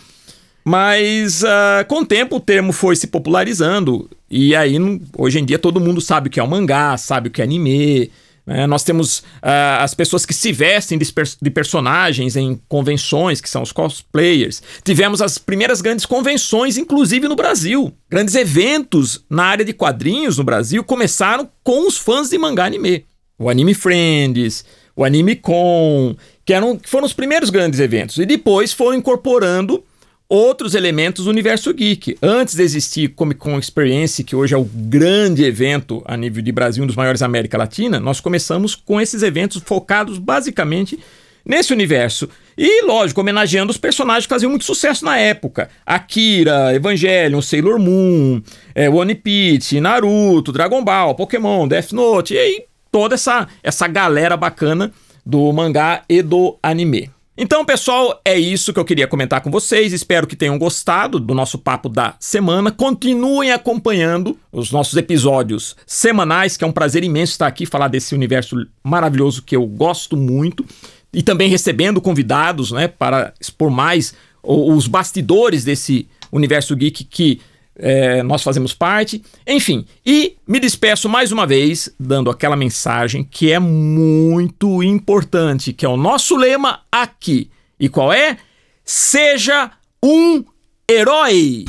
Mas 0.66 1.44
uh, 1.44 1.88
com 1.88 2.02
o 2.02 2.06
tempo 2.06 2.36
o 2.36 2.42
termo 2.42 2.74
foi 2.74 2.98
se 2.98 3.08
popularizando. 3.08 4.10
E 4.30 4.54
aí, 4.54 4.76
hoje 5.18 5.40
em 5.40 5.46
dia, 5.46 5.58
todo 5.58 5.80
mundo 5.80 6.02
sabe 6.02 6.28
o 6.28 6.30
que 6.30 6.42
é 6.42 6.44
o 6.44 6.48
mangá, 6.50 6.98
sabe 6.98 7.30
o 7.30 7.32
que 7.32 7.40
é 7.40 7.46
anime. 7.46 8.12
Né? 8.46 8.68
Nós 8.68 8.84
temos 8.84 9.20
uh, 9.20 9.80
as 9.80 9.94
pessoas 9.94 10.26
que 10.26 10.34
se 10.34 10.52
vestem 10.52 10.98
de, 10.98 11.12
de, 11.42 11.50
personagens 11.50 12.36
em 12.36 12.60
convenções, 12.68 13.42
que 13.42 13.50
são 13.50 13.62
os 13.62 13.72
cosplayers. 13.72 14.62
Tivemos 14.84 15.22
as 15.22 15.38
primeiras 15.38 15.82
grandes 15.82 16.06
convenções, 16.06 16.78
inclusive 16.78 17.28
no 17.28 17.36
Brasil. 17.36 17.92
Grandes 18.10 18.36
eventos 18.36 19.26
na 19.30 19.46
área 19.46 19.66
de 19.66 19.74
quadrinhos 19.74 20.38
no 20.38 20.44
Brasil 20.44 20.84
começaram 20.84 21.50
com 21.64 21.88
os 21.88 21.98
fãs 21.98 22.30
de 22.30 22.38
mangá 22.38 22.66
anime 22.66 23.06
o 23.38 23.50
Anime 23.50 23.74
Friends, 23.74 24.64
o 24.96 25.04
Anime 25.04 25.36
Con, 25.36 26.16
que, 26.46 26.54
eram, 26.54 26.78
que 26.78 26.90
foram 26.90 27.06
os 27.06 27.14
primeiros 27.14 27.50
grandes 27.50 27.80
eventos. 27.80 28.18
E 28.18 28.26
depois 28.26 28.72
foram 28.72 28.98
incorporando 28.98 29.84
outros 30.28 30.76
elementos 30.76 31.26
do 31.26 31.30
universo 31.30 31.74
geek. 31.74 32.18
Antes 32.22 32.56
de 32.56 32.64
existir 32.64 33.10
Comic 33.10 33.40
Con 33.40 33.58
Experience, 33.60 34.24
que 34.24 34.36
hoje 34.36 34.54
é 34.54 34.58
o 34.58 34.66
grande 34.66 35.44
evento 35.44 36.02
a 36.06 36.18
nível 36.18 36.42
de 36.42 36.52
Brasil, 36.52 36.84
um 36.84 36.88
dos 36.88 36.96
maiores 36.96 37.20
da 37.20 37.26
América 37.26 37.58
Latina, 37.58 38.00
nós 38.00 38.20
começamos 38.20 38.76
com 38.76 39.00
esses 39.00 39.24
eventos 39.24 39.62
focados 39.64 40.18
basicamente 40.18 41.00
nesse 41.46 41.72
universo. 41.72 42.28
E, 42.58 42.84
lógico, 42.86 43.22
homenageando 43.22 43.72
os 43.72 43.78
personagens 43.78 44.26
que 44.26 44.34
faziam 44.34 44.50
muito 44.50 44.66
sucesso 44.66 45.06
na 45.06 45.18
época. 45.18 45.70
Akira, 45.86 46.74
Evangelion, 46.74 47.42
Sailor 47.42 47.80
Moon, 47.80 48.42
é, 48.74 48.90
One 48.90 49.14
Piece, 49.14 49.80
Naruto, 49.80 50.52
Dragon 50.52 50.84
Ball, 50.84 51.14
Pokémon, 51.14 51.68
Death 51.68 51.92
Note, 51.92 52.34
e 52.34 52.38
aí 52.40 52.66
toda 52.92 53.16
essa, 53.16 53.48
essa 53.62 53.88
galera 53.88 54.36
bacana 54.36 54.92
do 55.26 55.52
mangá 55.52 56.04
e 56.08 56.22
do 56.22 56.58
anime. 56.64 57.15
Então, 57.38 57.66
pessoal, 57.66 58.22
é 58.24 58.40
isso 58.40 58.72
que 58.72 58.80
eu 58.80 58.86
queria 58.86 59.08
comentar 59.08 59.42
com 59.42 59.52
vocês. 59.52 59.92
Espero 59.92 60.26
que 60.26 60.38
tenham 60.38 60.58
gostado 60.58 61.20
do 61.20 61.34
nosso 61.34 61.58
papo 61.58 61.90
da 61.90 62.16
semana. 62.18 62.72
Continuem 62.72 63.52
acompanhando 63.52 64.40
os 64.54 64.72
nossos 64.72 64.96
episódios 64.96 65.76
semanais, 65.86 66.56
que 66.56 66.64
é 66.64 66.68
um 66.68 66.72
prazer 66.72 67.04
imenso 67.04 67.34
estar 67.34 67.48
aqui 67.48 67.66
falar 67.66 67.90
desse 67.90 68.16
universo 68.16 68.66
maravilhoso 68.82 69.42
que 69.42 69.54
eu 69.54 69.68
gosto 69.68 70.16
muito 70.16 70.66
e 71.14 71.22
também 71.22 71.50
recebendo 71.50 72.00
convidados, 72.00 72.72
né, 72.72 72.88
para 72.88 73.34
expor 73.40 73.70
mais 73.70 74.14
os 74.42 74.88
bastidores 74.88 75.66
desse 75.66 76.08
universo 76.32 76.74
geek 76.74 77.04
que 77.04 77.42
é, 77.78 78.24
nós 78.24 78.42
fazemos 78.44 78.74
parte. 78.74 79.22
Enfim, 79.48 79.86
e 80.06 80.36
me 80.48 80.60
despeço 80.60 81.10
mais 81.10 81.32
uma 81.32 81.46
vez 81.46 81.94
dando 82.00 82.30
aquela 82.30 82.56
mensagem 82.56 83.24
que 83.24 83.52
é 83.52 83.60
muito 83.60 84.82
importante, 84.84 85.74
que 85.74 85.86
é 85.86 85.90
o 85.90 85.98
nosso 85.98 86.36
lema 86.36 86.82
aqui. 86.92 87.50
E 87.80 87.90
qual 87.90 88.12
é? 88.12 88.38
Seja 88.84 89.72
um 90.04 90.44
herói! 90.90 91.66